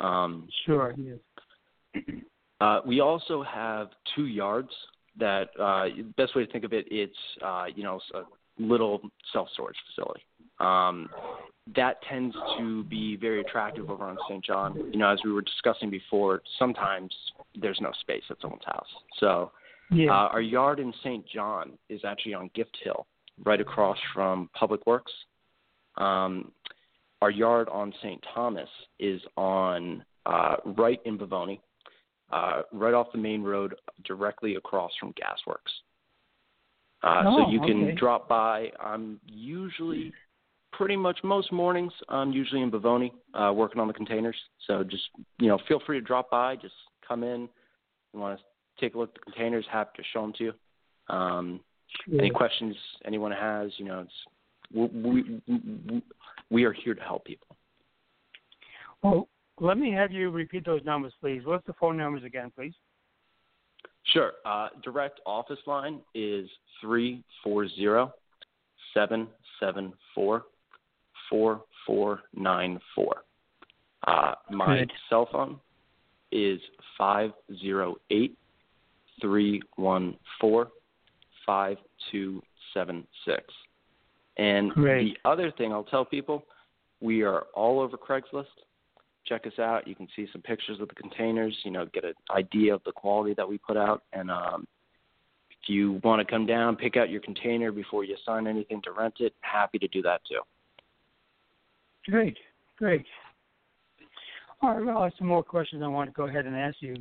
Um, 0.00 0.48
sure. 0.64 0.94
Yes. 0.96 1.18
Uh, 2.60 2.80
we 2.84 3.00
also 3.00 3.42
have 3.42 3.88
two 4.14 4.26
yards 4.26 4.70
that 5.18 5.48
uh, 5.58 5.86
best 6.16 6.34
way 6.36 6.44
to 6.44 6.52
think 6.52 6.64
of 6.64 6.72
it, 6.72 6.86
it's 6.90 7.16
uh, 7.44 7.64
you 7.74 7.82
know 7.82 8.00
a 8.14 8.22
little 8.58 9.00
self 9.32 9.48
storage 9.52 9.76
facility. 9.88 10.22
Um, 10.60 11.08
that 11.74 12.02
tends 12.08 12.34
to 12.58 12.84
be 12.84 13.16
very 13.16 13.40
attractive 13.40 13.90
over 13.90 14.04
on 14.04 14.18
St. 14.28 14.44
John. 14.44 14.76
You 14.92 14.98
know, 14.98 15.10
as 15.10 15.20
we 15.24 15.32
were 15.32 15.42
discussing 15.42 15.90
before, 15.90 16.42
sometimes 16.58 17.14
there's 17.60 17.78
no 17.80 17.92
space 18.00 18.22
at 18.30 18.36
someone's 18.40 18.64
house. 18.66 18.88
So 19.18 19.52
yeah. 19.90 20.10
uh, 20.10 20.28
our 20.28 20.40
yard 20.40 20.80
in 20.80 20.92
St. 21.00 21.24
John 21.28 21.72
is 21.88 22.00
actually 22.04 22.34
on 22.34 22.50
Gift 22.54 22.76
Hill, 22.82 23.06
right 23.44 23.60
across 23.60 23.98
from 24.12 24.50
Public 24.54 24.86
Works. 24.86 25.12
Um, 25.96 26.52
our 27.22 27.30
yard 27.30 27.68
on 27.68 27.92
St. 28.02 28.22
Thomas 28.34 28.68
is 28.98 29.20
on 29.36 30.04
uh, 30.26 30.56
right 30.64 31.00
in 31.04 31.18
Bovoni, 31.18 31.60
uh, 32.32 32.62
right 32.72 32.94
off 32.94 33.08
the 33.12 33.18
main 33.18 33.42
road, 33.42 33.74
directly 34.04 34.56
across 34.56 34.92
from 34.98 35.12
Gasworks. 35.12 35.72
Uh, 37.02 37.22
oh, 37.26 37.44
so 37.44 37.50
you 37.50 37.60
can 37.60 37.84
okay. 37.84 37.94
drop 37.94 38.28
by. 38.28 38.68
I'm 38.78 39.20
usually, 39.26 40.12
pretty 40.72 40.96
much 40.96 41.18
most 41.24 41.52
mornings, 41.52 41.92
I'm 42.08 42.32
usually 42.32 42.62
in 42.62 42.70
Bovoni 42.70 43.12
uh, 43.34 43.52
working 43.52 43.80
on 43.80 43.88
the 43.88 43.94
containers. 43.94 44.36
So 44.66 44.84
just 44.84 45.04
you 45.38 45.48
know, 45.48 45.58
feel 45.66 45.80
free 45.86 45.98
to 45.98 46.06
drop 46.06 46.30
by. 46.30 46.56
Just 46.56 46.74
come 47.06 47.22
in. 47.22 47.48
You 48.12 48.20
want 48.20 48.38
to 48.38 48.44
take 48.80 48.94
a 48.94 48.98
look 48.98 49.10
at 49.10 49.14
the 49.14 49.32
containers? 49.32 49.64
Happy 49.70 49.90
to 49.96 50.04
show 50.12 50.22
them 50.22 50.32
to 50.38 50.44
you. 50.44 50.52
Um. 51.14 51.60
Any 52.12 52.30
questions 52.30 52.76
anyone 53.04 53.32
has? 53.32 53.72
You 53.76 53.84
know, 53.86 54.06
it's 54.06 54.12
we, 54.72 55.40
we 55.48 56.02
we 56.50 56.64
are 56.64 56.72
here 56.72 56.94
to 56.94 57.00
help 57.00 57.24
people. 57.24 57.56
Well, 59.02 59.28
let 59.60 59.78
me 59.78 59.92
have 59.92 60.10
you 60.10 60.30
repeat 60.30 60.64
those 60.64 60.82
numbers, 60.84 61.12
please. 61.20 61.42
What's 61.44 61.66
the 61.66 61.74
phone 61.74 61.96
numbers 61.96 62.24
again, 62.24 62.50
please? 62.54 62.72
Sure. 64.04 64.32
Uh, 64.44 64.68
direct 64.82 65.20
office 65.26 65.58
line 65.66 66.00
is 66.14 66.48
three 66.80 67.22
four 67.44 67.68
zero 67.68 68.12
seven 68.94 69.28
seven 69.60 69.92
four 70.14 70.44
four 71.28 71.62
four 71.86 72.20
nine 72.34 72.80
four. 72.94 73.24
Uh, 74.06 74.32
my 74.50 74.78
Good. 74.78 74.92
cell 75.08 75.28
phone 75.30 75.60
is 76.32 76.58
five 76.96 77.30
zero 77.60 77.96
eight 78.10 78.36
three 79.20 79.60
one 79.76 80.16
four 80.40 80.68
five 81.44 81.76
two 82.10 82.42
seven 82.72 83.06
six. 83.26 83.44
And 84.38 84.70
Great. 84.70 85.14
the 85.22 85.28
other 85.28 85.50
thing 85.50 85.72
I'll 85.72 85.84
tell 85.84 86.04
people, 86.04 86.44
we 87.00 87.22
are 87.22 87.42
all 87.54 87.80
over 87.80 87.98
Craigslist 87.98 88.46
check 89.30 89.46
us 89.46 89.58
out. 89.58 89.86
You 89.86 89.94
can 89.94 90.08
see 90.16 90.26
some 90.32 90.42
pictures 90.42 90.80
of 90.80 90.88
the 90.88 90.94
containers, 90.94 91.56
you 91.64 91.70
know, 91.70 91.86
get 91.94 92.04
an 92.04 92.14
idea 92.34 92.74
of 92.74 92.82
the 92.84 92.92
quality 92.92 93.32
that 93.36 93.48
we 93.48 93.58
put 93.58 93.76
out. 93.76 94.02
And 94.12 94.30
um, 94.30 94.66
if 95.50 95.68
you 95.68 96.00
want 96.02 96.26
to 96.26 96.30
come 96.30 96.46
down, 96.46 96.76
pick 96.76 96.96
out 96.96 97.10
your 97.10 97.20
container 97.20 97.70
before 97.70 98.04
you 98.04 98.16
sign 98.26 98.46
anything 98.46 98.82
to 98.82 98.92
rent 98.92 99.14
it, 99.20 99.32
happy 99.40 99.78
to 99.78 99.88
do 99.88 100.02
that 100.02 100.20
too. 100.28 100.40
Great, 102.10 102.36
great. 102.76 103.06
All 104.62 104.74
right, 104.74 104.84
well, 104.84 104.98
I 104.98 105.04
have 105.04 105.12
some 105.16 105.28
more 105.28 105.42
questions 105.42 105.82
I 105.82 105.88
want 105.88 106.10
to 106.10 106.14
go 106.14 106.26
ahead 106.26 106.46
and 106.46 106.56
ask 106.56 106.76
you. 106.80 106.96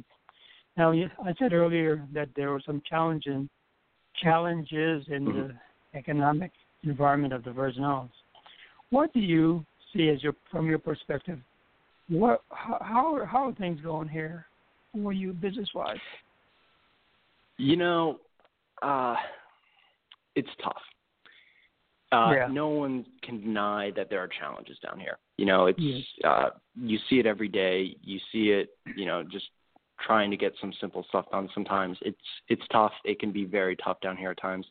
Now, 0.78 0.94
I 0.94 1.34
said 1.40 1.52
earlier 1.52 2.08
that 2.14 2.30
there 2.36 2.52
were 2.52 2.62
some 2.66 2.82
challenging 2.90 3.50
challenges 4.22 5.04
in 5.08 5.26
mm-hmm. 5.26 5.48
the 5.48 5.98
economic 5.98 6.52
environment 6.84 7.34
of 7.34 7.44
the 7.44 7.52
Virgin 7.52 7.84
Islands. 7.84 8.14
What 8.92 9.12
do 9.14 9.20
you 9.20 9.66
see 9.94 10.10
as 10.10 10.24
your 10.24 10.36
from 10.52 10.68
your 10.68 10.80
perspective? 10.80 11.40
What 12.10 12.42
how 12.50 12.78
how 12.82 13.16
are, 13.16 13.26
how 13.26 13.50
are 13.50 13.54
things 13.54 13.80
going 13.82 14.10
here 14.10 14.48
for 14.94 15.14
you 15.14 15.32
business 15.32 15.70
wise? 15.76 15.98
You 17.58 17.76
know, 17.78 18.20
uh, 18.82 19.16
it's 20.36 20.50
tough. 20.64 20.82
Uh, 22.12 22.34
yeah. 22.36 22.48
No 22.50 22.70
one 22.70 23.06
can 23.22 23.42
deny 23.42 23.92
that 23.96 24.10
there 24.10 24.20
are 24.20 24.28
challenges 24.28 24.78
down 24.80 25.00
here. 25.00 25.20
You 25.38 25.46
know, 25.46 25.68
it's 25.68 25.80
Yes. 25.80 26.04
uh, 26.24 26.50
you 26.76 26.98
see 27.10 27.20
it 27.20 27.28
every 27.28 27.48
day. 27.48 27.96
You 28.02 28.20
see 28.32 28.50
it, 28.50 28.70
you 28.96 29.06
know, 29.06 29.24
just 29.24 29.46
trying 30.02 30.32
to 30.32 30.38
get 30.38 30.54
some 30.60 30.74
simple 30.82 31.06
stuff 31.10 31.30
done. 31.32 31.50
Sometimes 31.54 31.98
it's 32.02 32.18
it's 32.48 32.64
tough. 32.72 32.94
It 33.06 33.20
can 33.20 33.32
be 33.32 33.46
very 33.46 33.76
tough 33.76 34.02
down 34.02 34.18
here 34.18 34.32
at 34.32 34.42
times. 34.42 34.66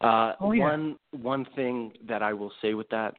Uh, 0.00 0.32
Oh, 0.40 0.52
yeah. 0.52 0.62
One 0.62 0.96
one 1.10 1.44
thing 1.54 1.92
that 2.08 2.22
I 2.22 2.32
will 2.32 2.52
say 2.62 2.72
with 2.72 2.88
that, 2.88 3.14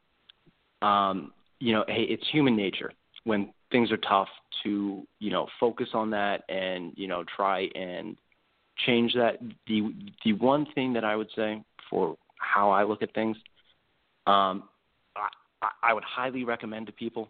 um, 0.81 1.31
you 1.59 1.73
know, 1.73 1.85
hey, 1.87 2.03
it's 2.03 2.27
human 2.31 2.55
nature 2.55 2.91
when 3.23 3.53
things 3.71 3.91
are 3.91 3.97
tough 3.97 4.27
to 4.63 5.05
you 5.19 5.31
know 5.31 5.47
focus 5.59 5.89
on 5.93 6.09
that 6.11 6.43
and 6.49 6.93
you 6.95 7.07
know 7.07 7.23
try 7.35 7.69
and 7.75 8.17
change 8.85 9.13
that. 9.13 9.39
The 9.67 9.93
the 10.23 10.33
one 10.33 10.65
thing 10.73 10.93
that 10.93 11.03
I 11.03 11.15
would 11.15 11.29
say 11.35 11.63
for 11.89 12.17
how 12.37 12.71
I 12.71 12.83
look 12.83 13.01
at 13.01 13.13
things, 13.13 13.37
um, 14.27 14.63
I, 15.15 15.69
I- 15.83 15.93
would 15.93 16.03
highly 16.03 16.43
recommend 16.43 16.87
to 16.87 16.93
people 16.93 17.29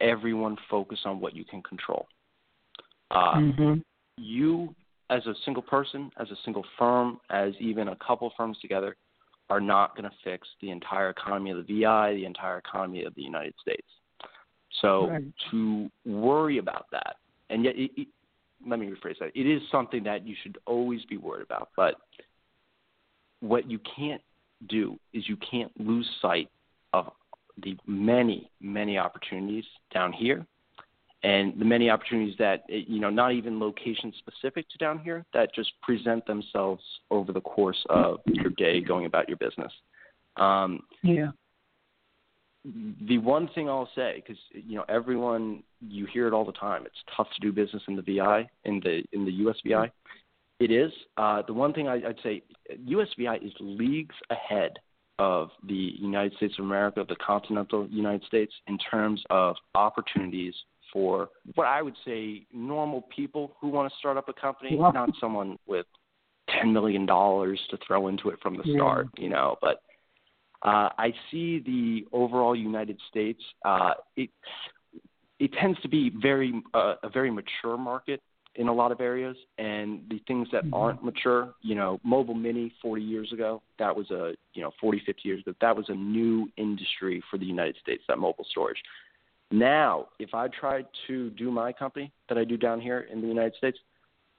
everyone 0.00 0.56
focus 0.70 1.00
on 1.04 1.20
what 1.20 1.34
you 1.34 1.44
can 1.44 1.62
control. 1.62 2.06
Uh, 3.10 3.40
hmm 3.40 3.74
you 4.18 4.74
as 5.10 5.24
a 5.26 5.34
single 5.44 5.62
person, 5.62 6.10
as 6.18 6.30
a 6.30 6.36
single 6.44 6.64
firm, 6.78 7.20
as 7.30 7.52
even 7.60 7.88
a 7.88 7.96
couple 7.96 8.32
firms 8.36 8.58
together, 8.60 8.96
are 9.50 9.60
not 9.60 9.96
going 9.96 10.08
to 10.08 10.16
fix 10.24 10.48
the 10.60 10.70
entire 10.70 11.10
economy 11.10 11.50
of 11.50 11.64
the 11.66 11.80
VI, 11.80 12.14
the 12.14 12.24
entire 12.24 12.58
economy 12.58 13.04
of 13.04 13.14
the 13.14 13.22
United 13.22 13.54
States. 13.60 13.86
So 14.80 15.08
Right. 15.08 15.24
to 15.50 15.90
worry 16.04 16.58
about 16.58 16.86
that, 16.92 17.16
and 17.50 17.64
yet, 17.64 17.76
it, 17.76 17.90
it, 17.96 18.08
let 18.66 18.78
me 18.78 18.86
rephrase 18.86 19.18
that: 19.20 19.30
it 19.34 19.46
is 19.46 19.62
something 19.70 20.02
that 20.04 20.26
you 20.26 20.34
should 20.42 20.58
always 20.66 21.04
be 21.04 21.16
worried 21.16 21.44
about. 21.44 21.70
But 21.76 21.96
what 23.40 23.70
you 23.70 23.78
can't 23.96 24.22
do 24.68 24.98
is 25.12 25.28
you 25.28 25.36
can't 25.36 25.72
lose 25.78 26.08
sight 26.20 26.50
of 26.92 27.12
the 27.62 27.76
many, 27.86 28.50
many 28.60 28.98
opportunities 28.98 29.64
down 29.92 30.12
here 30.12 30.46
and 31.22 31.58
the 31.58 31.64
many 31.64 31.90
opportunities 31.90 32.36
that 32.38 32.64
eh, 32.70 32.82
you 32.86 33.00
know 33.00 33.10
not 33.10 33.32
even 33.32 33.58
location 33.58 34.12
specific 34.18 34.68
to 34.68 34.78
down 34.78 34.98
here 34.98 35.24
that 35.32 35.54
just 35.54 35.72
present 35.82 36.24
themselves 36.26 36.82
over 37.10 37.32
the 37.32 37.40
course 37.40 37.82
of 37.90 38.20
your 38.26 38.50
day 38.50 38.80
going 38.80 39.06
about 39.06 39.28
your 39.28 39.38
business 39.38 39.72
um, 40.36 40.80
Yeah. 41.02 41.30
The 43.06 43.18
one 43.18 43.48
thing 43.54 43.68
I'll 43.68 43.88
say, 43.94 44.22
because 44.24 44.40
you 44.52 44.76
know 44.76 44.84
everyone, 44.88 45.62
you 45.80 46.06
hear 46.06 46.26
it 46.26 46.32
all 46.32 46.44
the 46.44 46.52
time. 46.52 46.84
It's 46.86 46.96
tough 47.16 47.28
to 47.34 47.40
do 47.40 47.52
business 47.52 47.82
in 47.88 47.96
the 47.96 48.02
VI, 48.02 48.48
in 48.64 48.80
the 48.80 49.02
in 49.12 49.24
the 49.24 49.32
USVI. 49.44 49.90
It 50.58 50.70
is. 50.70 50.90
Uh, 51.16 51.42
the 51.46 51.52
one 51.52 51.72
thing 51.74 51.86
I, 51.86 51.96
I'd 51.96 52.18
say, 52.22 52.42
USVI 52.88 53.44
is 53.44 53.52
leagues 53.60 54.14
ahead 54.30 54.78
of 55.18 55.50
the 55.66 55.74
United 55.98 56.34
States 56.36 56.54
of 56.58 56.64
America, 56.64 57.04
the 57.08 57.16
continental 57.16 57.86
United 57.88 58.24
States, 58.26 58.52
in 58.66 58.78
terms 58.78 59.22
of 59.30 59.56
opportunities 59.74 60.54
for 60.92 61.28
what 61.54 61.66
I 61.66 61.82
would 61.82 61.96
say 62.04 62.46
normal 62.52 63.02
people 63.14 63.52
who 63.60 63.68
want 63.68 63.92
to 63.92 63.98
start 63.98 64.16
up 64.16 64.28
a 64.28 64.32
company, 64.32 64.76
Wow. 64.76 64.90
not 64.92 65.10
someone 65.20 65.58
with 65.66 65.86
ten 66.48 66.72
million 66.72 67.06
dollars 67.06 67.60
to 67.70 67.78
throw 67.86 68.08
into 68.08 68.30
it 68.30 68.40
from 68.40 68.56
the 68.56 68.62
Yeah. 68.64 68.76
start, 68.76 69.08
you 69.18 69.28
know, 69.28 69.56
but 69.60 69.82
uh, 70.62 70.90
I 70.98 71.12
see 71.30 71.60
the 71.60 72.06
overall 72.12 72.56
United 72.56 72.98
States. 73.10 73.42
Uh, 73.64 73.94
it 74.16 74.30
it 75.38 75.52
tends 75.60 75.78
to 75.82 75.88
be 75.88 76.10
very 76.10 76.62
uh, 76.74 76.94
a 77.02 77.08
very 77.08 77.30
mature 77.30 77.76
market 77.76 78.22
in 78.54 78.68
a 78.68 78.72
lot 78.72 78.90
of 78.90 79.02
areas, 79.02 79.36
and 79.58 80.00
the 80.08 80.18
things 80.26 80.48
that 80.50 80.64
Mhm. 80.64 80.70
aren't 80.72 81.04
mature, 81.04 81.54
you 81.60 81.74
know, 81.74 82.00
mobile 82.02 82.34
mini 82.34 82.70
40 82.80 83.02
years 83.02 83.30
ago, 83.32 83.60
that 83.78 83.94
was 83.94 84.10
a 84.10 84.34
you 84.54 84.62
know 84.62 84.70
40 84.80 84.98
50 85.00 85.28
years 85.28 85.42
ago, 85.42 85.54
that 85.60 85.76
was 85.76 85.88
a 85.90 85.94
new 85.94 86.50
industry 86.56 87.22
for 87.30 87.36
the 87.36 87.44
United 87.44 87.76
States. 87.76 88.02
That 88.08 88.18
mobile 88.18 88.44
storage. 88.44 88.82
Now, 89.50 90.08
if 90.18 90.34
I 90.34 90.48
tried 90.48 90.86
to 91.06 91.30
do 91.30 91.50
my 91.50 91.72
company 91.72 92.10
that 92.28 92.38
I 92.38 92.44
do 92.44 92.56
down 92.56 92.80
here 92.80 93.00
in 93.00 93.20
the 93.20 93.28
United 93.28 93.54
States, 93.56 93.78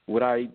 would 0.08 0.24
I 0.24 0.50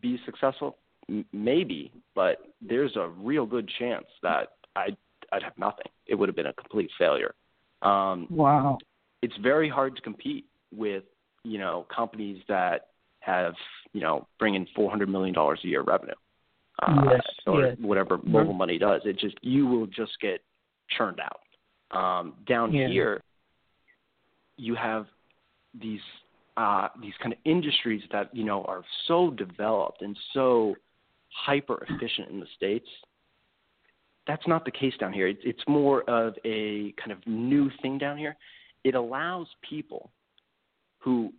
be 0.00 0.18
successful? 0.24 0.78
M- 1.08 1.26
maybe, 1.32 1.90
but 2.14 2.46
there's 2.62 2.96
a 2.96 3.08
real 3.08 3.44
good 3.44 3.68
chance 3.78 4.06
that 4.22 4.52
I'd 4.78 4.96
I'd 5.32 5.42
have 5.42 5.56
nothing. 5.58 5.86
It 6.06 6.14
would 6.14 6.28
have 6.28 6.36
been 6.36 6.46
a 6.46 6.52
complete 6.54 6.90
failure. 6.98 7.34
Um, 7.82 8.26
Wow. 8.30 8.78
it's 9.22 9.36
very 9.42 9.68
hard 9.68 9.94
to 9.96 10.02
compete 10.02 10.46
with 10.74 11.04
you 11.44 11.58
know 11.58 11.86
companies 11.94 12.42
that 12.48 12.88
have 13.20 13.54
you 13.92 14.00
know 14.00 14.26
bring 14.38 14.54
in 14.54 14.66
four 14.74 14.90
hundred 14.90 15.08
million 15.08 15.34
dollars 15.34 15.60
a 15.64 15.68
year 15.68 15.82
revenue, 15.82 16.14
uh, 16.82 17.02
Yes, 17.10 17.22
or 17.46 17.66
yes. 17.66 17.76
whatever 17.80 18.18
Mobile 18.22 18.54
Mini 18.54 18.78
does. 18.78 19.02
It 19.04 19.18
just 19.18 19.36
you 19.42 19.66
will 19.66 19.86
just 19.86 20.12
get 20.20 20.40
churned 20.96 21.20
out. 21.20 21.40
Um, 21.90 22.34
down 22.46 22.72
Yeah. 22.72 22.88
here, 22.88 23.22
you 24.56 24.74
have 24.74 25.06
these 25.74 26.00
uh, 26.56 26.88
these 27.00 27.14
kind 27.22 27.32
of 27.32 27.38
industries 27.44 28.02
that 28.12 28.34
you 28.34 28.44
know 28.44 28.64
are 28.64 28.82
so 29.06 29.30
developed 29.30 30.02
and 30.02 30.16
so 30.32 30.74
hyper 31.30 31.84
efficient 31.88 32.30
in 32.30 32.40
the 32.40 32.46
states. 32.56 32.88
That's 34.28 34.46
not 34.46 34.64
the 34.64 34.70
case 34.70 34.94
down 35.00 35.12
here. 35.12 35.26
It, 35.26 35.38
it's 35.42 35.62
more 35.66 36.02
of 36.08 36.34
a 36.44 36.92
kind 36.92 37.10
of 37.10 37.18
new 37.26 37.70
thing 37.82 37.98
down 37.98 38.16
here. 38.16 38.36
It 38.84 38.94
allows 38.94 39.48
people 39.68 40.12
who 40.98 41.32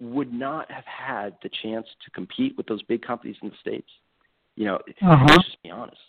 would 0.00 0.32
not 0.32 0.70
have 0.70 0.84
had 0.84 1.34
the 1.42 1.50
chance 1.62 1.86
to 2.04 2.10
compete 2.10 2.56
with 2.56 2.66
those 2.66 2.82
big 2.82 3.02
companies 3.02 3.36
in 3.40 3.48
the 3.48 3.54
states. 3.60 3.88
You 4.56 4.66
know, 4.66 4.76
Uh-huh. 5.00 5.26
let's 5.28 5.44
just 5.44 5.62
be 5.62 5.70
honest. 5.70 6.00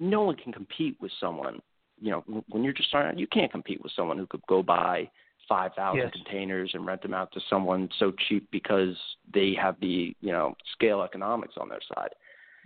No 0.00 0.22
one 0.22 0.36
can 0.36 0.52
compete 0.52 0.96
with 1.00 1.12
someone. 1.20 1.60
You 2.00 2.10
know, 2.12 2.42
when 2.48 2.64
you're 2.64 2.72
just 2.72 2.88
starting 2.88 3.12
out, 3.12 3.18
you 3.18 3.26
can't 3.26 3.52
compete 3.52 3.82
with 3.82 3.92
someone 3.92 4.16
who 4.18 4.26
could 4.26 4.42
go 4.48 4.62
buy 4.62 5.08
five 5.48 5.74
thousand 5.74 6.00
Yes. 6.04 6.12
containers 6.12 6.70
and 6.74 6.86
rent 6.86 7.02
them 7.02 7.12
out 7.12 7.30
to 7.32 7.40
someone 7.50 7.88
so 7.98 8.12
cheap 8.28 8.50
because 8.50 8.96
they 9.34 9.54
have 9.54 9.78
the 9.80 10.16
you 10.20 10.32
know 10.32 10.54
scale 10.72 11.02
economics 11.02 11.54
on 11.60 11.68
their 11.68 11.80
side. 11.94 12.14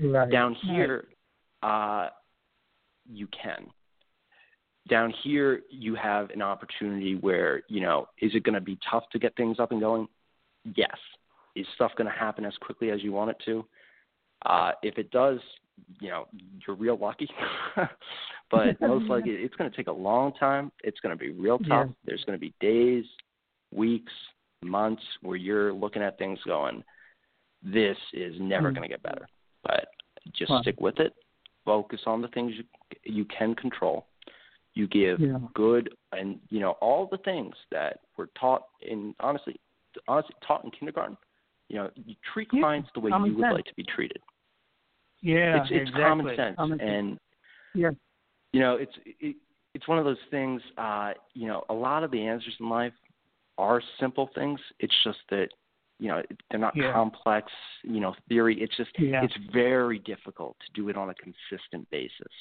Right. 0.00 0.30
Down 0.30 0.54
here, 0.54 1.09
uh, 1.62 2.09
you 3.12 3.29
can. 3.29 3.67
Down 4.88 5.12
here, 5.23 5.62
you 5.71 5.95
have 5.95 6.31
an 6.31 6.43
opportunity 6.43 7.14
where, 7.17 7.62
you 7.69 7.81
know, 7.81 8.09
is 8.21 8.35
it 8.35 8.43
going 8.43 8.55
to 8.55 8.61
be 8.61 8.79
tough 8.90 9.05
to 9.12 9.19
get 9.19 9.35
things 9.37 9.59
up 9.59 9.73
and 9.73 9.81
going? 9.81 10.07
Yes. 10.77 10.97
Is 11.57 11.67
stuff 11.75 11.93
going 11.97 12.11
to 12.11 12.19
happen 12.19 12.45
as 12.45 12.55
quickly 12.61 12.90
as 12.90 13.03
you 13.03 13.12
want 13.12 13.31
it 13.31 13.37
to? 13.47 13.64
Uh, 14.45 14.73
if 14.83 14.99
it 14.99 15.11
does, 15.11 15.38
you 16.01 16.11
know, 16.11 16.27
you're 16.67 16.77
real 16.77 16.99
lucky. 16.99 17.29
but 18.51 18.79
most 18.81 19.09
likely, 19.09 19.33
it's 19.33 19.55
going 19.57 19.71
to 19.71 19.77
take 19.77 19.87
a 19.87 19.93
long 19.93 20.33
time. 20.35 20.71
It's 20.83 21.01
going 21.01 21.17
to 21.17 21.19
be 21.19 21.31
real 21.31 21.59
tough. 21.59 21.87
Yeah. 21.87 21.93
There's 22.05 22.25
going 22.25 22.38
to 22.38 22.40
be 22.40 22.53
days, 22.61 23.05
weeks, 23.73 24.12
months 24.62 25.03
where 25.23 25.37
you're 25.37 25.73
looking 25.73 26.03
at 26.03 26.19
things 26.19 26.38
going, 26.47 26.85
this 27.62 27.97
is 28.12 28.35
never 28.38 28.71
Mm. 28.71 28.75
going 28.75 28.83
to 28.83 28.88
get 28.88 29.03
better. 29.03 29.27
But 29.62 29.88
just 30.33 30.51
Wow. 30.51 30.61
stick 30.61 30.81
with 30.81 31.01
it. 31.01 31.14
Focus 31.64 32.01
on 32.07 32.21
the 32.21 32.29
things 32.29 32.55
you 32.55 32.64
you 33.04 33.24
can 33.26 33.54
control. 33.54 34.07
You 34.74 34.87
give 34.88 35.20
Yeah. 35.20 35.38
good 35.54 35.94
and 36.12 36.40
you 36.50 36.61
know 36.61 36.72
all 36.80 37.07
the 37.07 37.18
things 37.18 37.54
that 37.70 38.00
were 38.16 38.28
taught 38.38 38.64
in 38.83 39.14
honestly 39.20 39.57
honestly 40.09 40.35
taught 40.46 40.64
in 40.64 40.70
kindergarten. 40.72 41.16
You 41.68 41.76
know, 41.76 41.90
you 42.04 42.14
treat 42.33 42.48
Yeah, 42.52 42.61
clients 42.61 42.90
the 42.94 43.00
way 43.00 43.11
common 43.11 43.30
you 43.30 43.37
would 43.37 43.44
sense. 43.44 43.54
like 43.54 43.64
to 43.66 43.74
be 43.74 43.85
treated. 43.85 44.20
Yeah. 45.20 45.62
it's 45.62 45.70
it's 45.70 45.80
exactly. 45.90 46.02
common 46.02 46.37
sense 46.37 46.57
Common 46.57 46.78
sense. 46.78 46.90
and 46.90 47.18
Yeah. 47.74 47.90
you 48.52 48.61
know 48.61 48.76
it's 48.76 48.92
it, 49.07 49.37
it's 49.74 49.88
one 49.88 49.98
of 49.98 50.04
those 50.04 50.22
things 50.30 50.61
uh 50.76 51.12
you 51.33 51.46
know 51.46 51.64
a 51.70 51.74
lot 51.74 52.04
of 52.04 52.11
the 52.11 52.20
answers 52.26 52.54
in 52.61 52.68
life 52.68 52.92
are 53.57 53.80
simple 54.00 54.28
things 54.35 54.61
it's 54.80 54.94
just 55.04 55.18
that 55.30 55.48
you 55.98 56.09
know 56.09 56.20
they're 56.50 56.61
not 56.61 56.74
Yeah. 56.76 56.92
complex 56.92 57.50
you 57.85 58.00
know 58.00 58.14
theory 58.28 58.61
it's 58.61 58.76
just 58.76 58.90
Yeah. 58.98 59.24
it's 59.24 59.37
very 59.52 59.98
difficult 60.00 60.57
to 60.61 60.72
do 60.72 60.88
it 60.90 60.96
on 60.96 61.09
a 61.11 61.14
consistent 61.14 61.88
basis 61.90 62.33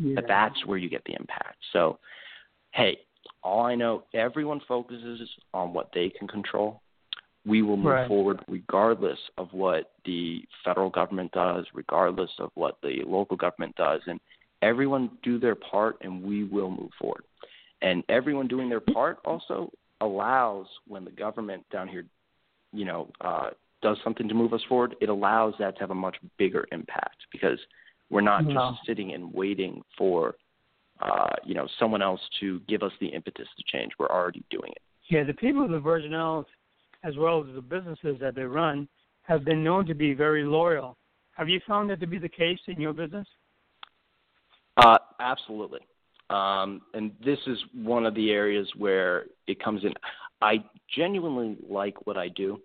yeah. 0.00 0.20
that's 0.26 0.66
where 0.66 0.78
you 0.78 0.88
get 0.88 1.04
the 1.04 1.14
impact 1.18 1.56
so 1.72 1.98
hey 2.72 2.98
all 3.42 3.62
i 3.64 3.74
know 3.74 4.02
everyone 4.14 4.60
focuses 4.66 5.20
on 5.54 5.72
what 5.72 5.90
they 5.94 6.08
can 6.10 6.26
control 6.26 6.80
we 7.46 7.62
will 7.62 7.76
move 7.76 7.86
Right. 7.86 8.08
forward 8.08 8.40
regardless 8.48 9.18
of 9.38 9.48
what 9.52 9.92
the 10.04 10.42
federal 10.64 10.90
government 10.90 11.32
does, 11.32 11.64
regardless 11.72 12.30
of 12.38 12.50
what 12.54 12.76
the 12.82 13.02
local 13.06 13.36
government 13.36 13.74
does, 13.76 14.00
and 14.06 14.20
everyone 14.62 15.10
do 15.22 15.38
their 15.38 15.54
part, 15.54 15.96
and 16.02 16.22
we 16.22 16.44
will 16.44 16.70
move 16.70 16.90
forward. 17.00 17.24
And 17.82 18.04
everyone 18.08 18.46
doing 18.46 18.68
their 18.68 18.80
part 18.80 19.18
also 19.24 19.70
allows 20.02 20.66
when 20.86 21.04
the 21.04 21.10
government 21.10 21.64
down 21.72 21.88
here, 21.88 22.04
you 22.72 22.84
know, 22.84 23.08
uh, 23.22 23.50
does 23.82 23.96
something 24.04 24.28
to 24.28 24.34
move 24.34 24.52
us 24.52 24.60
forward, 24.68 24.94
it 25.00 25.08
allows 25.08 25.54
that 25.58 25.74
to 25.76 25.80
have 25.80 25.90
a 25.90 25.94
much 25.94 26.16
bigger 26.36 26.66
impact 26.72 27.16
because 27.32 27.58
We're 28.10 28.20
not 28.20 28.44
No. 28.44 28.72
just 28.72 28.84
sitting 28.86 29.12
and 29.12 29.32
waiting 29.32 29.82
for 29.96 30.36
uh, 31.00 31.34
you 31.44 31.54
know 31.54 31.66
someone 31.78 32.02
else 32.02 32.20
to 32.40 32.60
give 32.68 32.82
us 32.82 32.92
the 33.00 33.06
impetus 33.06 33.48
to 33.56 33.62
change. 33.66 33.92
We're 33.98 34.10
already 34.10 34.44
doing 34.50 34.70
it. 34.72 34.82
Yeah, 35.08 35.24
the 35.24 35.32
people 35.32 35.64
of 35.64 35.70
the 35.70 35.80
Virgin 35.80 36.14
Islands, 36.14 36.48
as 37.04 37.16
well 37.16 37.40
as 37.42 37.54
the 37.54 37.62
businesses 37.62 38.18
that 38.20 38.34
they 38.34 38.42
run, 38.42 38.86
have 39.22 39.42
been 39.44 39.64
known 39.64 39.86
to 39.86 39.94
be 39.94 40.12
very 40.12 40.44
loyal. 40.44 40.98
Have 41.36 41.48
you 41.48 41.58
found 41.66 41.88
that 41.88 42.00
to 42.00 42.06
be 42.06 42.18
the 42.18 42.28
case 42.28 42.58
in 42.66 42.78
your 42.78 42.92
business? 42.92 43.26
Uh, 44.76 44.98
absolutely. 45.20 45.80
Um, 46.28 46.82
and 46.94 47.12
this 47.24 47.38
is 47.46 47.58
one 47.74 48.04
of 48.06 48.14
the 48.14 48.30
areas 48.30 48.68
where 48.76 49.24
it 49.46 49.62
comes 49.62 49.82
in. 49.84 49.92
I 50.42 50.62
genuinely 50.94 51.56
like 51.68 52.06
what 52.06 52.16
I 52.16 52.28
do. 52.28 52.60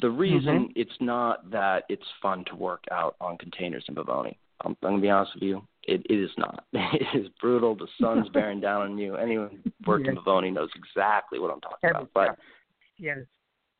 The 0.00 0.10
reason 0.10 0.68
Mhm. 0.68 0.72
it's 0.74 1.00
not 1.00 1.50
that 1.50 1.84
it's 1.88 2.08
fun 2.22 2.44
to 2.46 2.56
work 2.56 2.84
out 2.90 3.14
on 3.20 3.36
containers 3.36 3.84
in 3.88 3.94
Bovoni. 3.94 4.36
I'm, 4.64 4.76
I'm 4.82 4.90
gonna 4.90 5.02
be 5.02 5.10
honest 5.10 5.34
with 5.34 5.42
you. 5.42 5.62
It, 5.84 6.02
it 6.08 6.14
is 6.18 6.30
not. 6.38 6.64
It 6.72 7.20
is 7.20 7.28
brutal. 7.40 7.74
The 7.74 7.88
sun's 8.00 8.28
bearing 8.32 8.60
down 8.60 8.82
on 8.82 8.98
you. 8.98 9.16
Anyone 9.16 9.50
who 9.64 9.72
worked 9.90 10.06
in 10.06 10.14
Yes. 10.14 10.24
Bovoni 10.24 10.52
knows 10.52 10.70
exactly 10.76 11.38
what 11.38 11.50
I'm 11.52 11.60
talking 11.60 11.90
about. 11.90 12.10
But 12.14 12.38
Yes. 12.98 13.18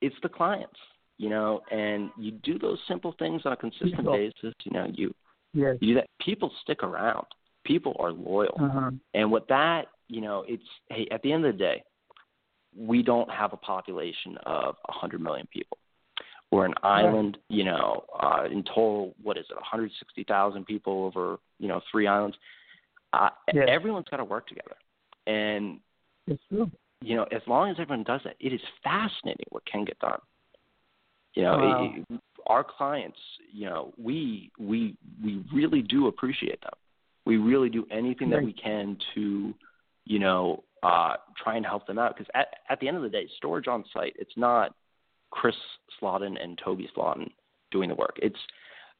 it's 0.00 0.16
the 0.22 0.28
clients, 0.28 0.78
you 1.18 1.28
know, 1.30 1.60
and 1.70 2.10
you 2.18 2.32
do 2.32 2.58
those 2.58 2.78
simple 2.88 3.14
things 3.18 3.42
on 3.44 3.52
a 3.52 3.56
consistent 3.56 3.96
Simple. 3.96 4.14
basis. 4.14 4.54
You 4.64 4.72
know, 4.72 4.86
you 4.92 5.14
Yes. 5.54 5.76
you 5.80 5.88
do 5.88 5.94
that. 5.94 6.08
People 6.20 6.50
stick 6.62 6.82
around. 6.82 7.26
People 7.64 7.94
are 8.00 8.10
loyal. 8.12 8.56
Uh-huh. 8.60 8.90
And 9.14 9.30
with 9.30 9.46
that, 9.48 9.86
you 10.08 10.20
know, 10.20 10.44
it's 10.48 10.66
hey, 10.90 11.06
at 11.12 11.22
the 11.22 11.32
end 11.32 11.44
of 11.46 11.52
the 11.52 11.58
day, 11.58 11.82
we 12.76 13.02
don't 13.02 13.30
have 13.30 13.52
a 13.52 13.56
population 13.58 14.36
of 14.46 14.76
a 14.88 14.92
100 14.92 15.20
million 15.20 15.46
people. 15.52 15.76
We're 16.52 16.66
an 16.66 16.74
island, 16.82 17.38
you 17.48 17.64
know, 17.64 18.04
uh, 18.22 18.44
in 18.44 18.62
total, 18.62 19.14
what 19.22 19.38
is 19.38 19.46
it, 19.48 19.54
160,000 19.54 20.66
people 20.66 21.06
over, 21.06 21.38
you 21.58 21.66
know, 21.66 21.80
three 21.90 22.06
islands. 22.06 22.36
Uh, 23.14 23.30
Yes. 23.54 23.68
Everyone's 23.68 24.06
got 24.10 24.18
to 24.18 24.24
work 24.24 24.46
together. 24.48 24.76
And, 25.26 25.80
you 27.00 27.16
know, 27.16 27.24
as 27.32 27.40
long 27.46 27.70
as 27.70 27.76
everyone 27.80 28.04
does 28.04 28.20
that, 28.24 28.36
it 28.38 28.52
is 28.52 28.60
fascinating 28.84 29.46
what 29.48 29.64
can 29.64 29.86
get 29.86 29.98
done. 29.98 30.18
You 31.34 31.42
know, 31.44 31.56
Wow. 31.56 31.94
it, 32.10 32.20
our 32.46 32.64
clients, 32.64 33.18
you 33.50 33.66
know, 33.66 33.94
we 33.96 34.50
we 34.58 34.94
we 35.24 35.42
really 35.54 35.80
do 35.80 36.08
appreciate 36.08 36.60
them. 36.60 36.74
We 37.24 37.38
really 37.38 37.70
do 37.70 37.86
anything 37.90 38.28
that 38.30 38.42
we 38.42 38.52
can 38.52 38.98
to, 39.14 39.54
you 40.04 40.18
know, 40.18 40.64
uh, 40.82 41.14
try 41.42 41.56
and 41.56 41.64
help 41.64 41.86
them 41.86 41.98
out. 41.98 42.14
Because 42.14 42.30
at 42.34 42.48
at 42.68 42.78
the 42.80 42.88
end 42.88 42.98
of 42.98 43.02
the 43.02 43.08
day, 43.08 43.26
storage 43.38 43.68
on 43.68 43.84
site, 43.94 44.14
it's 44.18 44.36
not 44.36 44.74
Chris 45.32 45.56
Slodden 46.00 46.36
and 46.40 46.60
Toby 46.64 46.88
Slodden 46.94 47.28
doing 47.72 47.88
the 47.88 47.94
work. 47.96 48.16
It's 48.22 48.38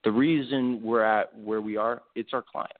the 0.03 0.11
reason 0.11 0.83
we're 0.83 1.05
at 1.05 1.39
where 1.39 1.61
we 1.61 1.77
are. 1.77 2.03
It's 2.17 2.31
our 2.33 2.43
clients. 2.43 2.79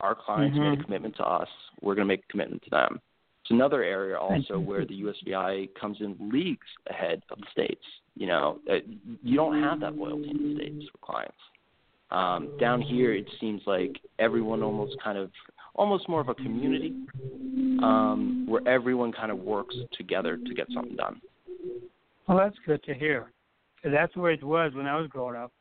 Our 0.00 0.14
clients 0.14 0.56
made 0.56 0.72
a 0.72 0.76
Mhm. 0.76 0.84
commitment 0.84 1.16
to 1.16 1.26
us. 1.26 1.48
We're 1.82 1.94
going 1.94 2.06
to 2.06 2.12
make 2.14 2.24
a 2.24 2.28
commitment 2.28 2.62
to 2.62 2.70
them. 2.70 3.00
It's 3.42 3.50
another 3.50 3.82
area 3.82 4.18
also 4.18 4.58
where 4.58 4.86
the 4.86 4.94
USVI 4.94 5.66
comes 5.74 6.00
in 6.00 6.16
leagues 6.30 6.66
ahead 6.86 7.22
of 7.30 7.38
the 7.40 7.46
states. 7.50 7.84
You 8.16 8.28
know, 8.28 8.60
uh, 8.70 8.78
you 9.22 9.36
don't 9.36 9.60
have 9.60 9.80
that 9.80 9.96
loyalty 9.96 10.30
in 10.30 10.38
the 10.38 10.54
states 10.54 10.88
for 10.90 10.98
clients. 10.98 11.42
Um, 12.10 12.56
down 12.58 12.80
here, 12.80 13.12
it 13.12 13.28
seems 13.40 13.66
like 13.66 14.00
everyone 14.18 14.62
almost 14.62 14.98
kind 15.00 15.18
of, 15.18 15.30
almost 15.74 16.08
more 16.08 16.20
of 16.20 16.28
a 16.28 16.34
community, 16.34 16.94
um, 17.82 18.46
where 18.46 18.66
everyone 18.66 19.12
kind 19.12 19.30
of 19.30 19.38
works 19.38 19.76
together 19.92 20.36
to 20.36 20.54
get 20.54 20.66
something 20.72 20.96
done. 20.96 21.20
Well, 22.30 22.38
that's 22.38 22.58
good 22.64 22.80
to 22.84 22.94
hear. 22.94 23.32
'Cause 23.82 23.90
that's 23.90 24.14
where 24.14 24.30
it 24.30 24.44
was 24.44 24.72
when 24.74 24.86
I 24.86 24.94
was 24.96 25.08
growing 25.08 25.34
up. 25.34 25.52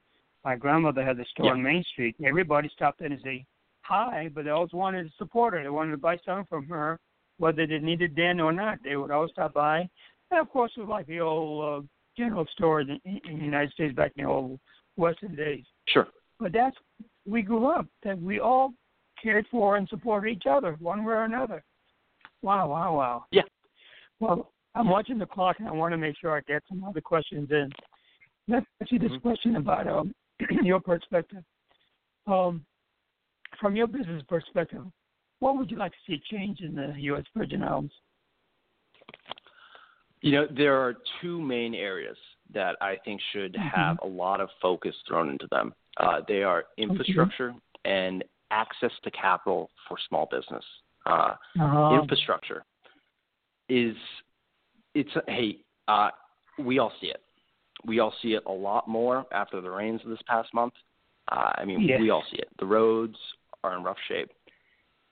My 0.43 0.55
grandmother 0.55 1.03
had 1.03 1.17
the 1.17 1.25
store 1.25 1.47
Yeah. 1.47 1.53
on 1.53 1.63
Main 1.63 1.83
Street. 1.83 2.15
Everybody 2.23 2.69
stopped 2.69 3.01
in 3.01 3.11
and 3.11 3.21
say 3.23 3.47
hi, 3.81 4.29
but 4.29 4.45
they 4.45 4.51
always 4.51 4.71
wanted 4.71 5.09
to 5.09 5.17
support 5.17 5.55
her. 5.55 5.63
They 5.63 5.69
wanted 5.69 5.91
to 5.91 5.97
buy 5.97 6.17
something 6.17 6.45
from 6.45 6.67
her, 6.67 6.99
whether 7.37 7.65
they 7.65 7.79
needed 7.79 8.15
then 8.15 8.39
or 8.39 8.51
not. 8.51 8.83
They 8.83 8.97
would 8.97 9.09
always 9.09 9.31
stop 9.31 9.53
by. 9.53 9.89
And 10.29 10.39
of 10.39 10.51
course, 10.51 10.71
it 10.77 10.81
was 10.81 10.89
like 10.89 11.07
the 11.07 11.21
old 11.21 11.85
uh, 11.85 11.87
general 12.15 12.45
stores 12.45 12.87
in, 12.87 12.99
in 13.03 13.39
the 13.39 13.45
United 13.45 13.71
States 13.71 13.95
back 13.95 14.11
in 14.15 14.25
the 14.25 14.29
old 14.29 14.59
Western 14.95 15.33
days. 15.33 15.65
Sure. 15.87 16.07
But 16.39 16.51
that's 16.51 16.77
we 17.25 17.41
grew 17.41 17.65
up 17.65 17.87
that 18.03 18.21
we 18.21 18.39
all 18.39 18.75
cared 19.19 19.47
for 19.47 19.77
and 19.77 19.89
supported 19.89 20.29
each 20.29 20.45
other 20.45 20.73
one 20.73 21.03
way 21.03 21.13
or 21.13 21.23
another. 21.23 21.63
Wow, 22.43 22.69
wow, 22.69 22.95
wow. 22.95 23.25
Yeah. 23.31 23.41
Well, 24.19 24.51
I'm 24.75 24.89
watching 24.89 25.17
the 25.17 25.25
clock 25.25 25.57
and 25.59 25.67
I 25.67 25.71
want 25.71 25.93
to 25.93 25.97
make 25.97 26.17
sure 26.17 26.35
I 26.35 26.41
get 26.41 26.63
some 26.69 26.83
other 26.83 27.01
questions 27.01 27.49
in. 27.51 27.71
Let's 28.47 28.65
ask 28.81 28.91
you 28.91 28.99
this 28.99 29.11
Mhm. 29.11 29.21
question 29.21 29.55
about 29.55 29.87
um, 29.87 30.13
your 30.63 30.79
perspective. 30.79 31.43
Um, 32.27 32.65
from 33.59 33.75
your 33.75 33.87
business 33.87 34.23
perspective, 34.23 34.85
what 35.39 35.57
would 35.57 35.71
you 35.71 35.77
like 35.77 35.91
to 35.91 35.97
see 36.05 36.19
change 36.29 36.61
in 36.61 36.75
the 36.75 36.93
U.S. 37.01 37.25
Virgin 37.35 37.63
Islands? 37.63 37.93
You 40.21 40.33
know, 40.33 40.47
there 40.47 40.75
are 40.77 40.95
two 41.21 41.41
main 41.41 41.73
areas 41.73 42.17
that 42.53 42.75
I 42.81 42.97
think 43.05 43.21
should 43.31 43.55
have 43.55 43.97
a 44.03 44.07
lot 44.07 44.41
of 44.41 44.49
focus 44.61 44.95
thrown 45.07 45.29
into 45.29 45.47
them. 45.49 45.73
Uh, 45.97 46.21
they 46.27 46.43
are 46.43 46.65
infrastructure 46.77 47.55
and 47.85 48.23
access 48.51 48.91
to 49.03 49.11
capital 49.11 49.69
for 49.87 49.97
small 50.07 50.27
business. 50.29 50.65
Uh, 51.05 51.35
Uh, 51.59 51.99
infrastructure 52.01 52.63
is 53.69 53.95
it's 54.93 55.09
hey 55.27 55.57
uh, 55.87 56.09
we 56.57 56.79
all 56.79 56.91
see 57.01 57.07
it. 57.07 57.21
We 57.85 57.99
all 57.99 58.13
see 58.21 58.33
it 58.33 58.43
a 58.45 58.51
lot 58.51 58.87
more 58.87 59.25
after 59.31 59.61
the 59.61 59.69
rains 59.69 60.01
of 60.03 60.09
this 60.09 60.19
past 60.27 60.53
month. 60.53 60.73
Uh, 61.31 61.51
I 61.55 61.65
mean, 61.65 61.81
Yes. 61.81 61.99
we 62.01 62.09
all 62.09 62.23
see 62.29 62.37
it. 62.37 62.49
The 62.59 62.65
roads 62.65 63.17
are 63.63 63.75
in 63.77 63.83
rough 63.83 63.97
shape. 64.07 64.31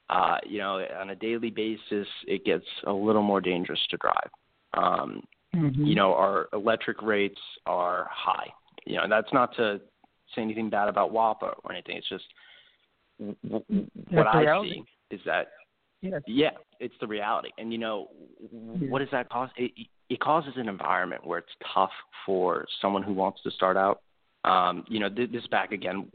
Uh, 0.10 0.38
you 0.46 0.58
know, 0.60 0.86
on 1.00 1.10
a 1.12 1.16
daily 1.16 1.50
basis, 1.50 2.08
it 2.28 2.46
gets 2.46 2.66
a 2.86 2.92
little 2.92 3.22
more 3.22 3.42
dangerous 3.42 3.80
to 3.90 3.98
drive. 3.98 4.30
Um, 4.74 5.24
mhm. 5.56 5.86
you 5.86 5.96
know, 5.96 6.14
our 6.14 6.50
electric 6.54 7.02
rates 7.02 7.40
are 7.66 8.10
high. 8.12 8.52
You 8.86 8.98
know, 8.98 9.04
and 9.04 9.12
that's 9.12 9.32
not 9.34 9.56
to 9.58 9.82
say 10.34 10.42
anything 10.42 10.70
bad 10.70 10.90
about 10.90 11.12
WAPA 11.12 11.56
or 11.64 11.72
anything. 11.72 11.98
It's 11.98 12.10
just 12.10 12.26
w- 13.20 13.36
w- 13.44 13.88
what 14.10 14.28
I 14.28 14.62
see 14.64 14.84
is 15.12 15.22
that 15.26 15.48
Yes. 16.12 16.22
yeah, 16.28 16.50
it's 16.80 16.94
the 17.00 17.08
reality. 17.08 17.50
And 17.58 17.72
you 17.72 17.78
know, 17.78 18.10
w 18.42 18.90
what 18.92 19.00
does 19.00 19.10
that 19.12 19.30
cause? 19.30 19.50
It, 19.58 19.72
it 20.10 20.20
causes 20.20 20.54
an 20.56 20.70
environment 20.70 21.26
where 21.26 21.40
it's 21.40 21.52
tough 21.74 21.92
for 22.26 22.66
someone 22.82 23.04
who 23.04 23.14
wants 23.14 23.42
to 23.44 23.52
start 23.52 23.78
out. 23.78 24.02
Um, 24.44 24.86
you 24.88 25.00
know, 25.00 25.10
this, 25.10 25.30
this 25.32 25.48
back 25.48 25.72
again, 25.72 26.08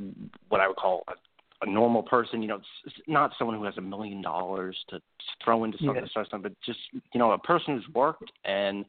what 0.48 0.61
I 0.61 0.68
would 0.68 0.76
call 0.76 1.02
a, 1.09 1.66
a 1.66 1.70
normal 1.70 2.02
person. 2.02 2.40
You 2.42 2.48
know, 2.48 2.57
it's, 2.57 2.66
it's 2.87 2.96
not 3.07 3.33
someone 3.38 3.57
who 3.57 3.64
has 3.64 3.76
a 3.76 3.83
million 3.83 4.22
dollars 4.22 4.76
to 4.88 5.00
throw 5.44 5.64
into 5.64 5.78
something 5.85 6.05
to 6.05 6.11
start 6.11 6.28
something, 6.31 6.50
but 6.50 6.61
just 6.64 6.78
you 7.12 7.18
know, 7.18 7.33
a 7.33 7.38
person 7.38 7.76
who's 7.76 7.94
worked 7.94 8.31
and 8.44 8.85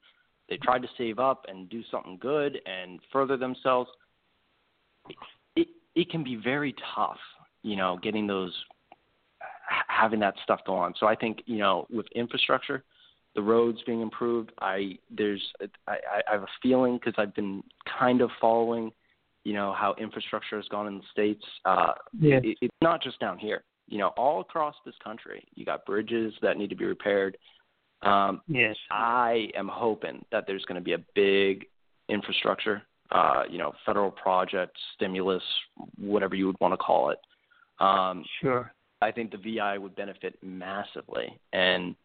they 0.50 0.58
tried 0.58 0.82
to 0.82 0.90
save 0.98 1.20
up 1.20 1.46
and 1.48 1.70
do 1.70 1.82
something 1.90 2.18
good 2.20 2.60
and 2.66 3.00
further 3.12 3.38
themselves. 3.38 3.90
It 5.10 5.16
it 5.56 5.68
it 5.96 6.10
can 6.10 6.24
be 6.24 6.36
very 6.36 6.76
tough, 6.96 7.20
you 7.64 7.76
know, 7.76 8.00
getting 8.02 8.28
those 8.28 8.54
having 9.88 10.20
that 10.20 10.36
stuff 10.44 10.60
go 10.66 10.76
on. 10.76 10.94
So 11.00 11.08
I 11.08 11.16
think 11.16 11.42
you 11.46 11.58
know 11.58 11.86
with 11.90 12.06
infrastructure, 12.16 12.84
the 13.36 13.42
roads 13.42 13.80
being 13.86 14.02
improved, 14.02 14.52
I 14.60 14.98
there's 15.10 15.42
I, 15.88 15.98
I 16.28 16.32
have 16.32 16.44
a 16.44 16.48
feeling 16.62 16.98
because 16.98 17.14
I've 17.18 17.34
been 17.34 17.64
kind 18.00 18.22
of 18.22 18.30
following, 18.40 18.92
you 19.44 19.54
know, 19.54 19.74
how 19.74 19.96
infrastructure 20.00 20.58
has 20.58 20.68
gone 20.70 20.88
in 20.88 20.98
the 20.98 21.04
states. 21.12 21.44
Uh, 21.66 21.94
Yes. 22.20 22.42
it, 22.46 22.58
it's 22.62 22.76
not 22.82 23.02
just 23.02 23.20
down 23.20 23.38
here. 23.38 23.64
You 23.88 23.98
know, 23.98 24.10
all 24.10 24.40
across 24.42 24.76
this 24.86 24.96
country, 25.04 25.44
you 25.56 25.66
got 25.66 25.86
bridges 25.86 26.34
that 26.42 26.58
need 26.58 26.70
to 26.70 26.76
be 26.76 26.86
repaired. 26.86 27.38
Um, 28.02 28.42
Yes. 28.48 28.76
I 28.92 29.50
am 29.56 29.68
hoping 29.68 30.24
that 30.32 30.46
there's 30.48 30.66
going 30.66 30.80
to 30.80 30.82
be 30.84 30.94
a 30.94 31.04
big 31.16 31.66
infrastructure, 32.10 32.82
uh, 33.12 33.44
you 33.50 33.58
know, 33.58 33.74
federal 33.86 34.12
project, 34.12 34.78
stimulus, 34.96 35.44
whatever 35.98 36.36
you 36.36 36.48
would 36.48 36.58
want 36.60 36.74
to 36.74 36.78
call 36.78 37.10
it. 37.10 37.20
Um, 37.80 38.24
Sure. 38.42 38.72
I 39.04 39.12
think 39.12 39.32
the 39.32 39.38
VI 39.38 39.78
would 39.78 39.96
benefit 39.96 40.38
massively. 40.42 41.40
And 41.52 41.96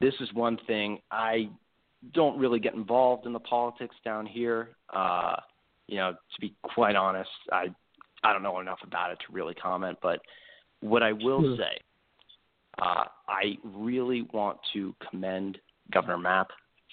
this 0.00 0.14
is 0.20 0.32
one 0.32 0.58
thing 0.66 0.98
I 1.10 1.50
don't 2.12 2.38
really 2.38 2.58
get 2.60 2.74
involved 2.74 3.26
in 3.26 3.32
the 3.32 3.40
politics 3.40 3.94
down 4.04 4.26
here. 4.26 4.70
Uh, 4.94 5.36
you 5.86 5.96
know, 5.96 6.12
to 6.12 6.40
be 6.40 6.54
quite 6.62 6.96
honest, 6.96 7.30
I 7.52 7.66
I 8.24 8.32
don't 8.32 8.42
know 8.42 8.58
enough 8.60 8.80
about 8.82 9.12
it 9.12 9.18
to 9.26 9.32
really 9.32 9.54
comment. 9.54 9.98
But 10.02 10.20
what 10.80 11.02
I 11.02 11.12
will 11.12 11.42
Sure. 11.42 11.56
say, 11.56 11.78
uh, 12.78 13.04
I 13.28 13.58
really 13.62 14.22
want 14.32 14.58
to 14.72 14.94
commend 15.10 15.60
Governor 15.92 16.18
Mapp 16.18 16.50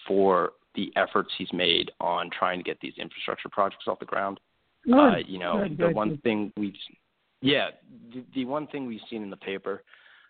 for 0.07 0.53
the 0.75 0.91
efforts 0.95 1.29
he's 1.37 1.51
made 1.53 1.91
on 1.99 2.29
trying 2.29 2.59
to 2.59 2.63
get 2.63 2.79
these 2.81 2.97
infrastructure 2.97 3.49
projects 3.49 3.87
off 3.87 3.99
the 3.99 4.05
ground. 4.05 4.39
Uh, 4.91 5.17
you 5.25 5.39
know, 5.39 5.59
Good, 5.63 5.77
the 5.77 5.87
good, 5.87 5.95
one 5.95 6.17
thing 6.19 6.51
we've, 6.57 6.75
yeah, 7.43 7.67
the, 8.13 8.23
the 8.33 8.45
one 8.45 8.67
thing 8.67 8.85
we've 8.85 9.01
seen 9.09 9.21
in 9.21 9.29
the 9.29 9.37
paper 9.37 9.83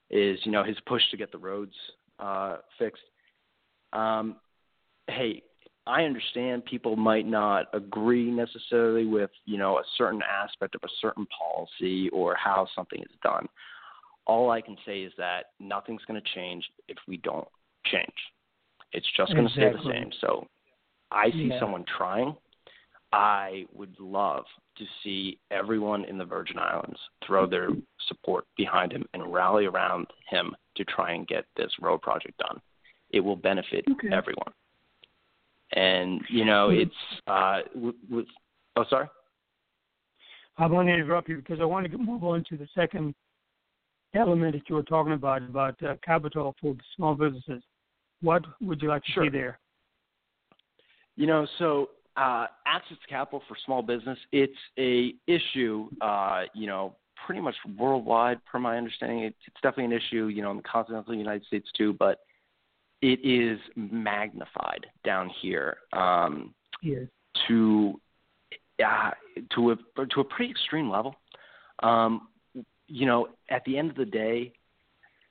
is, 0.09 0.39
you 0.43 0.51
know, 0.51 0.63
his 0.63 0.77
push 0.85 1.01
to 1.11 1.17
get 1.17 1.31
the 1.31 1.37
roads 1.37 1.73
uh, 2.19 2.57
fixed. 2.77 3.03
Um, 3.93 4.37
hey, 5.07 5.43
I 5.85 6.03
understand 6.03 6.65
people 6.65 6.95
might 6.95 7.27
not 7.27 7.67
agree 7.73 8.31
necessarily 8.31 9.05
with, 9.05 9.29
you 9.45 9.57
know, 9.57 9.77
a 9.77 9.83
certain 9.97 10.21
aspect 10.21 10.75
of 10.75 10.81
a 10.83 10.89
certain 11.01 11.27
policy 11.27 12.09
or 12.09 12.35
how 12.35 12.67
something 12.75 13.01
is 13.01 13.15
done. 13.21 13.47
All 14.25 14.49
I 14.49 14.61
can 14.61 14.77
say 14.85 15.01
is 15.01 15.11
that 15.17 15.47
nothing's 15.59 16.03
going 16.05 16.21
to 16.21 16.29
change 16.33 16.63
if 16.87 16.97
we 17.07 17.17
don't 17.17 17.47
change. 17.85 18.07
It's 18.93 19.05
just 19.17 19.33
going 19.33 19.47
to 19.47 19.53
exactly. 19.53 19.81
stay 19.81 19.89
the 19.89 19.99
same. 19.99 20.11
So 20.21 20.47
I 21.11 21.31
see 21.31 21.49
Yeah. 21.49 21.59
someone 21.59 21.83
trying. 21.97 22.35
I 23.13 23.65
would 23.71 23.95
love 23.99 24.43
to 24.77 24.85
see 25.03 25.37
everyone 25.51 26.03
in 26.05 26.17
the 26.17 26.25
Virgin 26.25 26.57
Islands 26.57 26.99
throw 27.25 27.45
their 27.45 27.69
support 28.07 28.45
behind 28.57 28.91
him 28.91 29.05
and 29.13 29.31
rally 29.31 29.65
around 29.65 30.07
him 30.29 30.55
to 30.75 30.83
try 30.85 31.11
and 31.13 31.27
get 31.27 31.45
this 31.55 31.71
road 31.79 32.01
project 32.01 32.35
done. 32.39 32.59
It 33.11 33.19
will 33.19 33.35
benefit 33.35 33.85
Okay. 33.87 34.09
everyone. 34.11 34.51
And 35.73 36.21
you 36.27 36.43
know, 36.43 36.69
Mhm. 36.69 36.81
it's 36.81 37.21
uh, 37.27 37.61
with, 37.75 37.95
with 38.09 38.27
oh, 38.75 38.83
sorry. 38.85 39.07
I 40.57 40.65
want 40.65 40.87
to 40.87 40.93
interrupt 40.93 41.29
you 41.29 41.37
because 41.37 41.59
I 41.61 41.65
want 41.65 41.89
to 41.91 41.97
move 41.97 42.23
on 42.23 42.43
to 42.45 42.57
the 42.57 42.67
second 42.73 43.13
element 44.15 44.53
that 44.53 44.67
you 44.69 44.75
were 44.75 44.83
talking 44.83 45.13
about 45.13 45.43
about 45.43 45.81
uh, 45.83 45.95
capital 46.03 46.55
for 46.59 46.75
small 46.95 47.13
businesses. 47.13 47.63
What 48.21 48.43
would 48.61 48.81
you 48.81 48.87
like 48.89 49.03
to 49.05 49.11
Sure. 49.11 49.25
see 49.25 49.29
there? 49.29 49.59
You 51.15 51.27
know, 51.27 51.45
so 51.59 51.89
uh, 52.15 52.47
access 52.65 52.97
to 53.01 53.07
capital 53.07 53.41
for 53.47 53.57
small 53.65 53.81
business, 53.81 54.17
it's 54.31 54.53
a 54.77 55.13
issue, 55.27 55.89
uh, 56.01 56.43
you 56.53 56.67
know, 56.67 56.95
pretty 57.25 57.41
much 57.41 57.55
worldwide, 57.77 58.43
per 58.45 58.59
my 58.59 58.77
understanding. 58.77 59.19
It's, 59.23 59.37
it's 59.47 59.55
definitely 59.61 59.85
an 59.85 60.01
issue, 60.01 60.27
you 60.27 60.41
know, 60.41 60.51
in 60.51 60.57
the 60.57 60.63
continental 60.63 61.13
United 61.15 61.45
States 61.45 61.67
too, 61.77 61.93
but 61.93 62.19
it 63.01 63.19
is 63.23 63.59
magnified 63.75 64.85
down 65.03 65.29
here 65.41 65.77
um, 65.93 66.53
Yes. 66.81 67.07
to 67.47 67.99
uh, 68.85 69.11
to 69.55 69.71
a 69.71 69.75
to 70.07 70.21
a 70.21 70.23
pretty 70.23 70.51
extreme 70.51 70.89
level. 70.89 71.15
Um, 71.81 72.27
you 72.87 73.05
know, 73.05 73.29
at 73.49 73.63
the 73.65 73.77
end 73.77 73.89
of 73.89 73.95
the 73.95 74.05
day, 74.05 74.53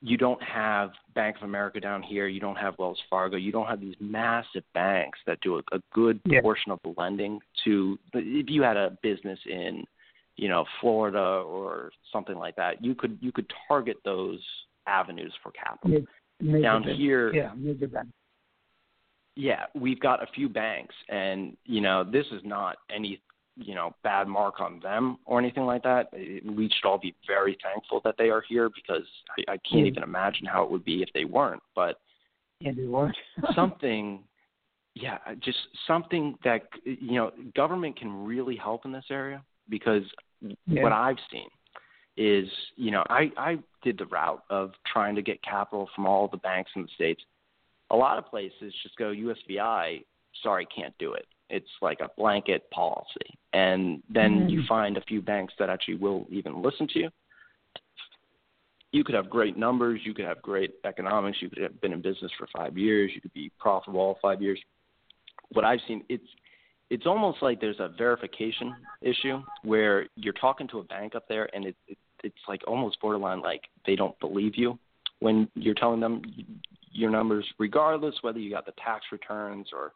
you 0.05 0.17
don't 0.17 0.43
have 0.43 0.91
Bank 1.15 1.37
of 1.37 1.43
America 1.43 1.79
down 1.79 2.03
here. 2.03 2.27
You 2.27 2.41
don't 2.41 2.57
have 2.57 2.77
Wells 2.77 2.99
Fargo. 3.09 3.37
You 3.37 3.53
don't 3.53 3.67
have 3.67 3.79
these 3.79 3.95
massive 4.01 4.63
banks 4.73 5.17
that 5.25 5.39
do 5.39 5.55
a, 5.55 5.61
a 5.71 5.79
good 5.93 6.19
Yeah. 6.25 6.41
portion 6.41 6.73
of 6.73 6.79
the 6.83 6.93
lending 6.97 7.39
to. 7.63 7.97
If 8.13 8.49
you 8.49 8.61
had 8.63 8.75
a 8.75 8.97
business 9.01 9.39
in, 9.49 9.85
you 10.35 10.49
know, 10.49 10.65
Florida 10.81 11.19
or 11.19 11.91
something 12.11 12.35
like 12.35 12.57
that, 12.57 12.83
you 12.83 12.95
could 12.95 13.17
you 13.21 13.31
could 13.31 13.49
target 13.67 13.95
those 14.03 14.41
avenues 14.87 15.33
for 15.41 15.51
capital. 15.51 16.03
Mid- 16.41 16.61
Down 16.61 16.83
here, 16.83 17.33
Yeah, 17.33 17.51
major 17.55 17.87
bank. 17.87 18.09
yeah, 19.37 19.67
we've 19.73 20.01
got 20.01 20.21
a 20.21 20.27
few 20.35 20.49
banks, 20.49 20.95
and 21.07 21.55
you 21.63 21.79
know, 21.79 22.03
this 22.03 22.25
is 22.33 22.41
not 22.43 22.75
any 22.93 23.21
you 23.55 23.75
know 23.75 23.93
bad 24.03 24.27
mark 24.27 24.59
on 24.59 24.79
them 24.79 25.17
or 25.25 25.39
anything 25.39 25.65
like 25.65 25.83
that. 25.83 26.11
We 26.13 26.69
should 26.69 26.87
all 26.87 26.97
be 26.97 27.15
very 27.27 27.57
thankful 27.61 28.01
that 28.03 28.15
they 28.17 28.29
are 28.29 28.43
here 28.47 28.69
because 28.69 29.07
I, 29.37 29.53
I 29.53 29.57
can't 29.57 29.81
Yeah. 29.81 29.85
even 29.85 30.03
imagine 30.03 30.45
how 30.45 30.63
it 30.63 30.71
would 30.71 30.83
be 30.83 31.03
if 31.03 31.09
they 31.13 31.25
weren't. 31.25 31.61
But 31.75 31.99
Yeah, 32.59 32.71
they 32.75 32.85
weren't. 32.85 33.15
something, 33.55 34.23
yeah, 34.95 35.17
just 35.39 35.59
something 35.87 36.37
that 36.43 36.63
you 36.83 37.13
know, 37.13 37.31
government 37.55 37.97
can 37.97 38.25
really 38.25 38.55
help 38.55 38.85
in 38.85 38.91
this 38.91 39.05
area 39.09 39.43
because 39.69 40.03
Yeah. 40.41 40.83
what 40.83 40.91
I've 40.91 41.19
seen 41.31 41.47
is, 42.17 42.49
you 42.75 42.91
know, 42.91 43.03
I 43.09 43.31
I 43.37 43.59
did 43.83 43.97
the 43.97 44.05
route 44.07 44.43
of 44.49 44.73
trying 44.85 45.15
to 45.15 45.21
get 45.21 45.41
capital 45.43 45.89
from 45.95 46.05
all 46.05 46.27
the 46.27 46.37
banks 46.37 46.71
in 46.75 46.83
the 46.83 46.87
states. 46.95 47.23
A 47.91 47.95
lot 47.95 48.17
of 48.17 48.25
places 48.25 48.73
just 48.81 48.95
go 48.97 49.11
USVI. 49.11 50.03
Sorry, 50.41 50.65
can't 50.75 50.97
do 50.97 51.13
it. 51.13 51.27
It's 51.49 51.69
like 51.81 51.99
a 51.99 52.09
blanket 52.17 52.69
policy, 52.71 53.37
and 53.53 54.01
then 54.09 54.49
you 54.49 54.61
Mhm. 54.61 54.67
find 54.67 54.97
a 54.97 55.01
few 55.01 55.21
banks 55.21 55.53
that 55.59 55.69
actually 55.69 55.95
will 55.95 56.25
even 56.29 56.61
listen 56.61 56.87
to 56.87 56.99
you. 56.99 57.11
You 58.91 59.03
could 59.03 59.15
have 59.15 59.29
great 59.29 59.57
numbers. 59.57 60.05
You 60.05 60.13
could 60.13 60.25
have 60.25 60.41
great 60.41 60.75
economics. 60.83 61.41
You 61.41 61.49
could 61.49 61.63
have 61.63 61.81
been 61.81 61.93
in 61.93 62.01
business 62.01 62.31
for 62.33 62.47
five 62.47 62.77
years. 62.77 63.13
You 63.13 63.21
could 63.21 63.33
be 63.33 63.49
profitable 63.59 63.99
all 63.99 64.15
five 64.21 64.41
years. 64.41 64.61
What 65.49 65.65
I've 65.65 65.81
seen, 65.87 66.03
it's 66.09 66.27
it's 66.89 67.07
almost 67.07 67.41
like 67.41 67.59
there's 67.59 67.79
a 67.79 67.87
verification 67.87 68.75
issue 69.01 69.41
where 69.63 70.07
you're 70.15 70.33
talking 70.33 70.67
to 70.67 70.79
a 70.79 70.83
bank 70.83 71.15
up 71.15 71.27
there 71.27 71.49
and 71.55 71.65
it, 71.65 71.75
it 71.87 71.97
it's 72.23 72.35
like 72.47 72.61
almost 72.67 72.99
borderline 73.01 73.41
like 73.41 73.61
they 73.85 73.95
don't 73.95 74.17
believe 74.19 74.55
you 74.55 74.77
when 75.19 75.49
you're 75.55 75.73
telling 75.73 75.99
them 75.99 76.21
your 76.91 77.09
numbers 77.09 77.45
regardless 77.57 78.15
whether 78.21 78.37
you 78.37 78.51
got 78.51 78.65
the 78.65 78.73
tax 78.73 79.05
returns 79.11 79.69
or 79.73 79.93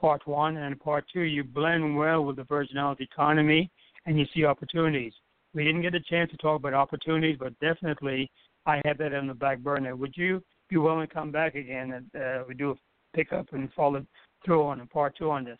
part 0.00 0.26
one, 0.26 0.56
and 0.56 0.78
part 0.78 1.04
two, 1.12 1.22
you 1.22 1.44
blend 1.44 1.96
well 1.96 2.24
with 2.24 2.36
the 2.36 2.44
Virgin 2.44 2.78
Islands 2.78 3.00
economy 3.00 3.70
and 4.06 4.18
you 4.18 4.26
see 4.34 4.44
opportunities. 4.44 5.12
We 5.54 5.64
didn't 5.64 5.82
get 5.82 5.94
a 5.94 6.00
chance 6.00 6.30
to 6.30 6.36
talk 6.36 6.60
about 6.60 6.74
opportunities, 6.74 7.36
but 7.38 7.58
definitely 7.58 8.30
I 8.68 8.82
have 8.84 8.98
that 8.98 9.14
on 9.14 9.26
the 9.26 9.34
back 9.34 9.60
burner. 9.60 9.96
Would 9.96 10.14
you 10.14 10.42
be 10.68 10.76
willing 10.76 11.08
to 11.08 11.12
come 11.12 11.32
back 11.32 11.54
again 11.54 11.92
and 11.92 12.22
uh, 12.22 12.44
we 12.46 12.54
do 12.54 12.72
a 12.72 12.74
pick 13.16 13.32
up 13.32 13.46
and 13.52 13.72
follow 13.72 14.04
through 14.44 14.62
on 14.62 14.80
a 14.80 14.86
part 14.86 15.16
two 15.16 15.30
on 15.30 15.44
this? 15.44 15.58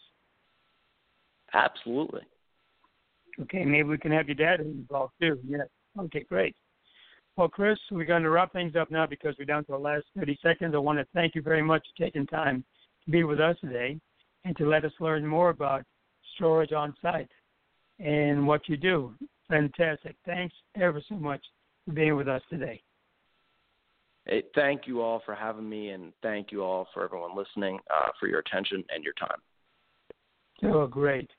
Absolutely. 1.54 2.20
Okay, 3.40 3.64
maybe 3.64 3.88
we 3.88 3.96
can 3.96 4.12
have 4.12 4.28
your 4.28 4.34
dad 4.34 4.60
involved 4.60 5.14
too. 5.20 5.38
Yes. 5.48 5.68
Okay, 5.98 6.26
great. 6.28 6.54
Well, 7.36 7.48
Chris, 7.48 7.78
we're 7.90 8.04
going 8.04 8.24
to 8.24 8.30
wrap 8.30 8.52
things 8.52 8.76
up 8.76 8.90
now 8.90 9.06
because 9.06 9.34
we're 9.38 9.46
down 9.46 9.64
to 9.66 9.72
the 9.72 9.78
last 9.78 10.04
30 10.18 10.38
seconds. 10.42 10.74
I 10.74 10.78
want 10.78 10.98
to 10.98 11.06
thank 11.14 11.34
you 11.34 11.40
very 11.40 11.62
much 11.62 11.86
for 11.96 12.04
taking 12.04 12.26
time 12.26 12.62
to 13.06 13.10
be 13.10 13.24
with 13.24 13.40
us 13.40 13.56
today 13.60 13.98
and 14.44 14.54
to 14.58 14.68
let 14.68 14.84
us 14.84 14.92
learn 15.00 15.26
more 15.26 15.48
about 15.48 15.82
storage 16.34 16.72
on 16.72 16.94
site 17.00 17.30
and 18.00 18.46
what 18.46 18.68
you 18.68 18.76
do. 18.76 19.14
Fantastic. 19.48 20.16
Thanks 20.26 20.54
ever 20.78 21.00
so 21.08 21.14
much 21.14 21.40
for 21.86 21.92
being 21.92 22.14
with 22.14 22.28
us 22.28 22.42
today. 22.50 22.82
Hey, 24.28 24.42
thank 24.54 24.86
you 24.86 25.00
all 25.00 25.22
for 25.24 25.34
having 25.34 25.68
me, 25.68 25.90
and 25.90 26.12
thank 26.22 26.52
you 26.52 26.62
all 26.62 26.86
for 26.92 27.02
everyone 27.04 27.34
listening 27.34 27.78
uh, 27.90 28.10
for 28.20 28.28
your 28.28 28.40
attention 28.40 28.84
and 28.94 29.02
your 29.02 29.14
time. 29.14 29.38
Oh, 30.64 30.86
great. 30.86 31.30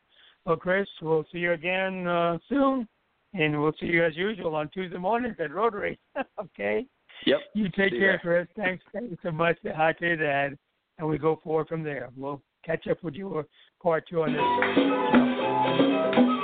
Well, 0.45 0.55
Chris, 0.55 0.87
we'll 1.01 1.25
see 1.31 1.39
you 1.39 1.51
again 1.53 2.07
uh, 2.07 2.39
soon, 2.47 2.87
and 3.33 3.61
we'll 3.61 3.73
see 3.79 3.85
you 3.87 4.03
as 4.03 4.15
usual 4.15 4.55
on 4.55 4.69
Tuesday 4.69 4.97
mornings 4.97 5.35
at 5.39 5.53
Rotary. 5.53 5.99
okay? 6.41 6.85
Yep. 7.25 7.39
You 7.53 7.65
take 7.69 7.91
See 7.91 7.99
care, 7.99 8.19
there. 8.23 8.45
Chris. 8.45 8.47
Thanks, 8.55 8.83
thanks 8.91 9.21
so 9.21 9.31
much. 9.31 9.57
Say 9.63 9.71
hi 9.75 9.93
to 9.93 10.07
your 10.07 10.17
dad, 10.17 10.57
and 10.97 11.07
we 11.07 11.19
go 11.19 11.39
forward 11.43 11.67
from 11.67 11.83
there. 11.83 12.09
We'll 12.17 12.41
catch 12.65 12.87
up 12.87 13.03
with 13.03 13.13
you 13.13 13.45
part 13.83 14.05
two 14.09 14.23
on 14.23 14.33
this. 14.33 14.41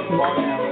Come 0.09 0.19
now. 0.19 0.57
Take 0.57 0.64